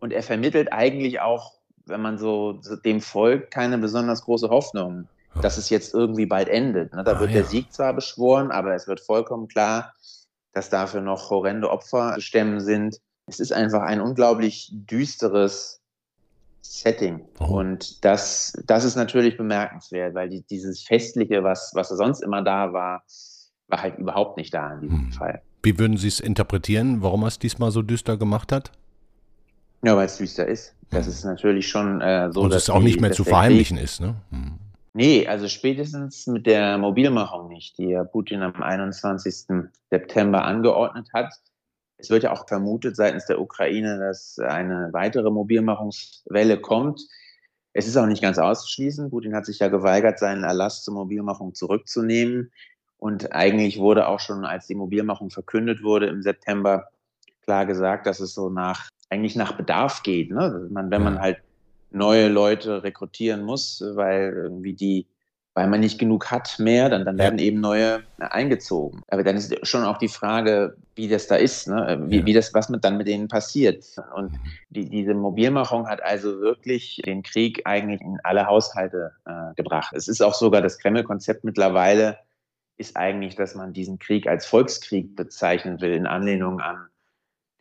Und 0.00 0.12
er 0.12 0.22
vermittelt 0.22 0.72
eigentlich 0.72 1.20
auch, 1.20 1.54
wenn 1.86 2.00
man 2.00 2.18
so 2.18 2.60
dem 2.84 3.00
folgt, 3.00 3.52
keine 3.52 3.78
besonders 3.78 4.24
große 4.24 4.48
Hoffnung 4.48 5.08
dass 5.40 5.56
es 5.56 5.70
jetzt 5.70 5.94
irgendwie 5.94 6.26
bald 6.26 6.48
endet. 6.48 6.92
Ne? 6.94 7.04
Da 7.04 7.12
ah, 7.12 7.20
wird 7.20 7.30
ja. 7.30 7.38
der 7.38 7.44
Sieg 7.44 7.72
zwar 7.72 7.94
beschworen, 7.94 8.50
aber 8.50 8.74
es 8.74 8.86
wird 8.86 9.00
vollkommen 9.00 9.48
klar, 9.48 9.94
dass 10.52 10.68
dafür 10.68 11.00
noch 11.00 11.30
horrende 11.30 11.70
Opfer 11.70 12.14
zu 12.14 12.20
stemmen 12.20 12.60
sind. 12.60 12.98
Es 13.26 13.40
ist 13.40 13.52
einfach 13.52 13.82
ein 13.82 14.00
unglaublich 14.00 14.70
düsteres 14.72 15.80
Setting. 16.60 17.26
Oh. 17.40 17.58
Und 17.58 18.04
das, 18.04 18.52
das 18.66 18.84
ist 18.84 18.96
natürlich 18.96 19.36
bemerkenswert, 19.36 20.14
weil 20.14 20.28
die, 20.28 20.42
dieses 20.42 20.82
Festliche, 20.82 21.42
was, 21.42 21.72
was 21.74 21.88
sonst 21.88 22.22
immer 22.22 22.42
da 22.42 22.72
war, 22.72 23.02
war 23.68 23.82
halt 23.82 23.98
überhaupt 23.98 24.36
nicht 24.36 24.54
da 24.54 24.74
in 24.74 24.80
diesem 24.80 24.98
hm. 25.06 25.12
Fall. 25.12 25.42
Wie 25.62 25.78
würden 25.78 25.96
Sie 25.96 26.08
es 26.08 26.20
interpretieren, 26.20 27.02
warum 27.02 27.22
er 27.22 27.28
es 27.28 27.38
diesmal 27.38 27.70
so 27.70 27.82
düster 27.82 28.16
gemacht 28.16 28.52
hat? 28.52 28.72
Ja, 29.84 29.96
weil 29.96 30.06
es 30.06 30.18
düster 30.18 30.46
ist. 30.46 30.74
Das 30.90 31.06
hm. 31.06 31.12
ist 31.12 31.24
natürlich 31.24 31.68
schon 31.68 32.00
äh, 32.00 32.30
so. 32.32 32.42
Und 32.42 32.52
es 32.52 32.70
auch 32.70 32.80
nicht 32.80 33.00
mehr 33.00 33.12
zu 33.12 33.24
verheimlichen 33.24 33.78
ist, 33.78 34.00
ne? 34.00 34.16
Hm. 34.30 34.58
Nee, 34.94 35.26
also 35.26 35.48
spätestens 35.48 36.26
mit 36.26 36.46
der 36.46 36.76
Mobilmachung 36.76 37.48
nicht, 37.48 37.78
die 37.78 37.88
ja 37.88 38.04
Putin 38.04 38.42
am 38.42 38.62
21. 38.62 39.70
September 39.90 40.44
angeordnet 40.44 41.08
hat. 41.14 41.32
Es 41.96 42.10
wird 42.10 42.24
ja 42.24 42.32
auch 42.32 42.46
vermutet 42.46 42.96
seitens 42.96 43.26
der 43.26 43.40
Ukraine, 43.40 43.98
dass 43.98 44.38
eine 44.38 44.90
weitere 44.92 45.30
Mobilmachungswelle 45.30 46.60
kommt. 46.60 47.00
Es 47.72 47.86
ist 47.86 47.96
auch 47.96 48.06
nicht 48.06 48.22
ganz 48.22 48.38
auszuschließen. 48.38 49.08
Putin 49.08 49.34
hat 49.34 49.46
sich 49.46 49.60
ja 49.60 49.68
geweigert, 49.68 50.18
seinen 50.18 50.44
Erlass 50.44 50.84
zur 50.84 50.94
Mobilmachung 50.94 51.54
zurückzunehmen. 51.54 52.52
Und 52.98 53.32
eigentlich 53.32 53.78
wurde 53.78 54.08
auch 54.08 54.20
schon, 54.20 54.44
als 54.44 54.66
die 54.66 54.74
Mobilmachung 54.74 55.30
verkündet 55.30 55.82
wurde 55.82 56.06
im 56.06 56.22
September, 56.22 56.88
klar 57.42 57.64
gesagt, 57.64 58.06
dass 58.06 58.20
es 58.20 58.34
so 58.34 58.50
nach, 58.50 58.90
eigentlich 59.08 59.36
nach 59.36 59.56
Bedarf 59.56 60.02
geht. 60.02 60.30
Ne? 60.30 60.68
Man, 60.70 60.90
wenn 60.90 61.02
man 61.02 61.18
halt 61.18 61.42
neue 61.92 62.28
Leute 62.28 62.82
rekrutieren 62.82 63.42
muss, 63.42 63.82
weil 63.94 64.32
irgendwie 64.34 64.74
die, 64.74 65.06
weil 65.54 65.68
man 65.68 65.80
nicht 65.80 65.98
genug 65.98 66.30
hat 66.30 66.58
mehr, 66.58 66.88
dann, 66.88 67.04
dann 67.04 67.18
werden 67.18 67.38
eben 67.38 67.60
neue 67.60 68.02
eingezogen. 68.18 69.02
Aber 69.08 69.22
dann 69.22 69.36
ist 69.36 69.54
schon 69.66 69.84
auch 69.84 69.98
die 69.98 70.08
Frage, 70.08 70.76
wie 70.94 71.08
das 71.08 71.26
da 71.26 71.36
ist, 71.36 71.68
ne? 71.68 72.02
wie, 72.06 72.18
ja. 72.18 72.26
wie 72.26 72.32
das, 72.32 72.54
was 72.54 72.68
mit, 72.68 72.84
dann 72.84 72.96
mit 72.96 73.06
denen 73.06 73.28
passiert. 73.28 73.84
Und 74.14 74.32
mhm. 74.32 74.38
die, 74.70 74.88
diese 74.88 75.14
Mobilmachung 75.14 75.88
hat 75.88 76.02
also 76.02 76.40
wirklich 76.40 77.02
den 77.04 77.22
Krieg 77.22 77.62
eigentlich 77.64 78.00
in 78.00 78.18
alle 78.24 78.46
Haushalte 78.46 79.12
äh, 79.26 79.54
gebracht. 79.56 79.92
Es 79.94 80.08
ist 80.08 80.22
auch 80.22 80.34
sogar 80.34 80.62
das 80.62 80.78
Kreml-Konzept 80.78 81.44
mittlerweile 81.44 82.18
ist 82.78 82.96
eigentlich, 82.96 83.36
dass 83.36 83.54
man 83.54 83.72
diesen 83.72 83.98
Krieg 83.98 84.26
als 84.26 84.46
Volkskrieg 84.46 85.14
bezeichnen 85.14 85.80
will, 85.80 85.92
in 85.92 86.06
Anlehnung 86.06 86.60
an 86.60 86.88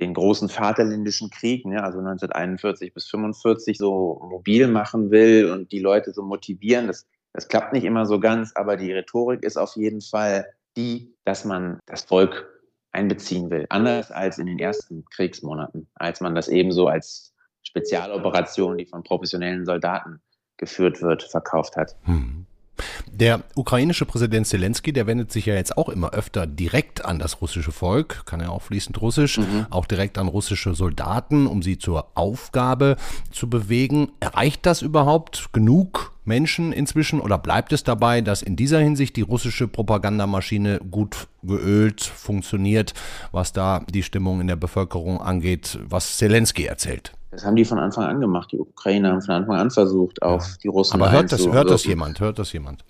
den 0.02 0.14
großen 0.16 0.50
Vaterländischen 0.50 1.30
Krieg, 1.30 1.66
ne, 1.66 1.84
also 1.84 2.00
1941 2.00 2.94
bis 2.94 3.08
45 3.08 3.78
so 3.78 4.20
mobil 4.30 4.68
machen 4.68 5.12
will 5.12 5.50
und 5.52 5.72
die 5.72 5.80
Leute 5.80 6.12
so 6.12 6.24
motivieren. 6.24 6.88
Das, 6.88 7.08
das 7.34 7.48
klappt 7.48 7.72
nicht 7.72 7.86
immer 7.86 8.06
so 8.06 8.20
ganz, 8.20 8.52
aber 8.56 8.76
die 8.76 8.92
Rhetorik 8.92 9.44
ist 9.44 9.58
auf 9.58 9.76
jeden 9.76 10.02
Fall 10.02 10.48
die, 10.76 11.16
dass 11.24 11.46
man 11.46 11.80
das 11.86 12.04
Volk 12.04 12.48
einbeziehen 12.92 13.50
will. 13.52 13.68
Anders 13.70 14.12
als 14.12 14.40
in 14.40 14.48
den 14.48 14.60
ersten 14.60 15.06
Kriegsmonaten, 15.06 15.88
als 15.96 16.20
man 16.20 16.36
das 16.36 16.48
ebenso 16.48 16.88
als 16.88 17.34
Spezialoperation, 17.64 18.78
die 18.78 18.88
von 18.88 19.04
professionellen 19.04 19.66
Soldaten 19.66 20.20
geführt 20.58 21.02
wird, 21.02 21.24
verkauft 21.24 21.78
hat. 21.78 21.96
Hm. 22.04 22.46
Der 23.22 23.44
ukrainische 23.54 24.08
Präsident 24.08 24.48
Zelensky, 24.48 24.94
der 24.94 25.06
wendet 25.06 25.32
sich 25.32 25.46
ja 25.46 25.54
jetzt 25.54 25.78
auch 25.78 25.90
immer 25.90 26.10
öfter 26.10 26.48
direkt 26.48 27.06
an 27.06 27.20
das 27.20 27.40
russische 27.40 27.72
Volk, 27.72 28.26
kann 28.26 28.40
ja 28.40 28.50
auch 28.50 28.64
fließend 28.64 29.00
Russisch, 29.00 29.38
mhm. 29.38 29.68
auch 29.70 29.86
direkt 29.86 30.18
an 30.18 30.28
russische 30.28 30.74
Soldaten, 30.74 31.46
um 31.46 31.62
sie 31.62 31.78
zur 31.78 32.08
Aufgabe 32.16 32.96
zu 33.30 33.48
bewegen. 33.48 34.12
Erreicht 34.22 34.66
das 34.66 34.82
überhaupt 34.82 35.54
genug 35.54 36.14
Menschen 36.26 36.72
inzwischen 36.72 37.20
oder 37.20 37.38
bleibt 37.38 37.74
es 37.74 37.84
dabei, 37.84 38.22
dass 38.22 38.42
in 38.42 38.56
dieser 38.56 38.80
Hinsicht 38.80 39.16
die 39.16 39.22
russische 39.22 39.68
Propagandamaschine 39.68 40.80
gut 40.90 41.28
geölt 41.44 42.02
funktioniert, 42.02 42.96
was 43.32 43.54
da 43.54 43.86
die 43.94 44.02
Stimmung 44.02 44.42
in 44.42 44.48
der 44.48 44.56
Bevölkerung 44.56 45.22
angeht, 45.22 45.78
was 45.88 46.18
Zelensky 46.18 46.66
erzählt? 46.66 47.14
Das 47.30 47.46
haben 47.46 47.56
die 47.56 47.66
von 47.66 47.78
Anfang 47.78 48.06
an 48.06 48.20
gemacht. 48.20 48.52
Die 48.52 48.58
Ukrainer 48.58 49.12
haben 49.12 49.22
von 49.22 49.36
Anfang 49.36 49.58
an 49.58 49.70
versucht, 49.70 50.24
auf 50.24 50.58
die 50.64 50.70
Russen 50.70 50.96
Aber 50.96 51.12
hört 51.12 51.32
das, 51.32 51.46
hört 51.46 51.70
das 51.70 51.86
jemand? 51.86 52.20
Hört 52.20 52.40
das 52.40 52.52
jemand? 52.52 52.84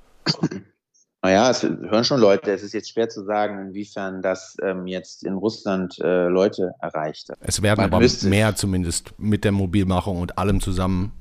Naja, 1.23 1.51
es 1.51 1.61
hören 1.61 2.03
schon 2.03 2.19
Leute. 2.19 2.51
Es 2.51 2.63
ist 2.63 2.73
jetzt 2.73 2.89
schwer 2.89 3.07
zu 3.07 3.23
sagen, 3.23 3.59
inwiefern 3.67 4.23
das 4.23 4.57
ähm, 4.63 4.87
jetzt 4.87 5.23
in 5.23 5.35
Russland 5.35 5.99
äh, 5.99 6.27
Leute 6.27 6.73
erreicht. 6.81 7.29
Es 7.41 7.61
werden 7.61 7.81
Man 7.81 7.93
aber 7.93 8.07
mehr 8.23 8.55
zumindest 8.55 9.13
mit 9.19 9.43
der 9.43 9.51
Mobilmachung 9.51 10.19
und 10.19 10.39
allem 10.39 10.59
zusammen. 10.59 11.11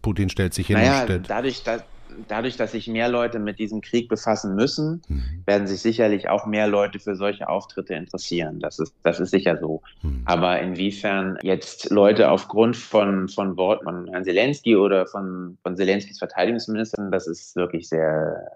Putin 0.00 0.30
stellt 0.30 0.54
sich 0.54 0.68
hin 0.68 0.76
naja. 0.76 1.06
Dadurch, 1.18 1.62
dass, 1.62 1.82
dadurch, 2.28 2.56
dass 2.56 2.72
sich 2.72 2.88
mehr 2.88 3.08
Leute 3.08 3.38
mit 3.38 3.58
diesem 3.58 3.80
Krieg 3.80 4.08
befassen 4.08 4.54
müssen, 4.54 5.02
mhm. 5.08 5.42
werden 5.46 5.66
sich 5.66 5.80
sicherlich 5.80 6.28
auch 6.28 6.46
mehr 6.46 6.66
Leute 6.66 6.98
für 6.98 7.16
solche 7.16 7.48
Auftritte 7.48 7.94
interessieren. 7.94 8.60
Das 8.60 8.78
ist, 8.78 8.94
das 9.02 9.20
ist 9.20 9.30
sicher 9.30 9.58
so. 9.58 9.82
Mhm. 10.02 10.22
Aber 10.24 10.60
inwiefern 10.60 11.38
jetzt 11.42 11.90
Leute 11.90 12.30
aufgrund 12.30 12.76
von, 12.76 13.28
von 13.28 13.56
Worten 13.56 13.84
von 13.84 14.08
Herrn 14.08 14.24
Zelensky 14.24 14.76
oder 14.76 15.06
von, 15.06 15.58
von 15.62 15.76
Zelenskys 15.76 16.18
Verteidigungsministern, 16.18 17.10
das 17.10 17.26
ist 17.26 17.56
wirklich 17.56 17.88
sehr 17.88 18.50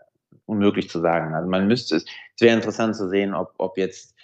unmöglich 0.47 0.89
zu 0.89 1.01
sagen. 1.01 1.35
Also 1.35 1.49
man 1.49 1.67
müsste 1.67 1.97
es, 1.97 2.05
es 2.37 2.41
wäre 2.41 2.57
interessant 2.57 2.97
zu 2.97 3.09
sehen, 3.09 3.35
ob, 3.35 3.53
ob 3.59 3.79
jetzt 3.79 4.15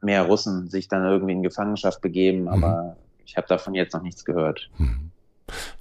mehr 0.00 0.22
Russen 0.22 0.68
sich 0.68 0.88
dann 0.88 1.04
irgendwie 1.04 1.32
in 1.32 1.42
Gefangenschaft 1.42 2.00
begeben, 2.00 2.42
mhm. 2.42 2.48
aber 2.48 2.96
ich 3.24 3.36
habe 3.36 3.46
davon 3.46 3.74
jetzt 3.74 3.94
noch 3.94 4.02
nichts 4.02 4.24
gehört. 4.24 4.70
Mhm. 4.78 5.10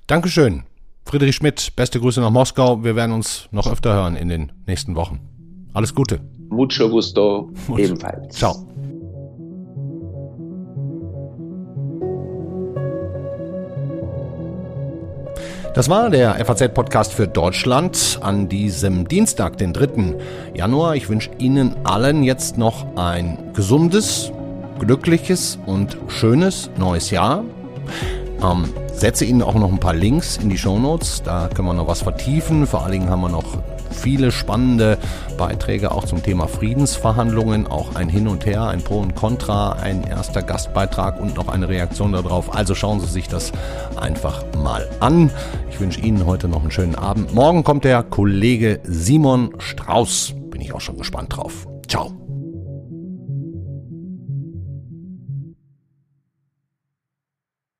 Dankeschön. 0.07 0.63
Friedrich 1.05 1.35
Schmidt, 1.35 1.75
beste 1.75 1.99
Grüße 1.99 2.21
nach 2.21 2.29
Moskau. 2.29 2.83
Wir 2.83 2.95
werden 2.95 3.11
uns 3.11 3.47
noch 3.51 3.71
öfter 3.71 3.93
hören 3.93 4.15
in 4.15 4.29
den 4.29 4.51
nächsten 4.65 4.95
Wochen. 4.95 5.19
Alles 5.73 5.93
Gute. 5.95 6.21
Mucho 6.49 6.89
gusto. 6.89 7.51
Ebenfalls. 7.77 8.35
Ciao. 8.35 8.67
Das 15.73 15.87
war 15.87 16.09
der 16.09 16.35
FAZ-Podcast 16.45 17.13
für 17.13 17.29
Deutschland 17.29 18.19
an 18.21 18.49
diesem 18.49 19.07
Dienstag, 19.07 19.57
den 19.57 19.71
3. 19.71 20.15
Januar. 20.53 20.97
Ich 20.97 21.07
wünsche 21.07 21.29
Ihnen 21.37 21.73
allen 21.85 22.23
jetzt 22.23 22.57
noch 22.57 22.85
ein 22.97 23.53
gesundes, 23.53 24.33
glückliches 24.79 25.57
und 25.65 25.97
schönes 26.09 26.69
neues 26.77 27.09
Jahr. 27.09 27.45
Ähm, 28.43 28.65
setze 28.93 29.25
Ihnen 29.25 29.41
auch 29.41 29.55
noch 29.55 29.71
ein 29.71 29.79
paar 29.79 29.93
Links 29.93 30.37
in 30.37 30.49
die 30.49 30.57
Show 30.57 30.79
Notes. 30.79 31.23
Da 31.23 31.49
können 31.53 31.67
wir 31.67 31.73
noch 31.73 31.87
was 31.87 32.01
vertiefen. 32.01 32.67
Vor 32.67 32.83
allen 32.83 32.91
Dingen 32.91 33.09
haben 33.09 33.21
wir 33.21 33.29
noch 33.29 33.57
viele 33.91 34.31
spannende 34.31 34.97
Beiträge 35.37 35.91
auch 35.91 36.05
zum 36.05 36.23
Thema 36.23 36.47
Friedensverhandlungen, 36.47 37.67
auch 37.67 37.95
ein 37.95 38.09
Hin 38.09 38.27
und 38.27 38.45
Her, 38.45 38.63
ein 38.63 38.81
Pro 38.81 38.99
und 38.99 39.15
Contra, 39.15 39.73
ein 39.73 40.03
erster 40.03 40.41
Gastbeitrag 40.41 41.19
und 41.19 41.35
noch 41.35 41.47
eine 41.47 41.69
Reaktion 41.69 42.11
darauf. 42.11 42.55
Also 42.55 42.75
schauen 42.75 42.99
Sie 42.99 43.07
sich 43.07 43.27
das 43.27 43.51
einfach 43.99 44.43
mal 44.63 44.87
an. 44.99 45.31
Ich 45.69 45.79
wünsche 45.79 46.01
Ihnen 46.01 46.25
heute 46.25 46.47
noch 46.47 46.61
einen 46.61 46.71
schönen 46.71 46.95
Abend. 46.95 47.33
Morgen 47.33 47.63
kommt 47.63 47.83
der 47.83 48.03
Kollege 48.03 48.79
Simon 48.83 49.53
Strauß. 49.57 50.33
Bin 50.49 50.61
ich 50.61 50.73
auch 50.73 50.81
schon 50.81 50.97
gespannt 50.97 51.35
drauf. 51.35 51.67
Ciao. 51.87 52.20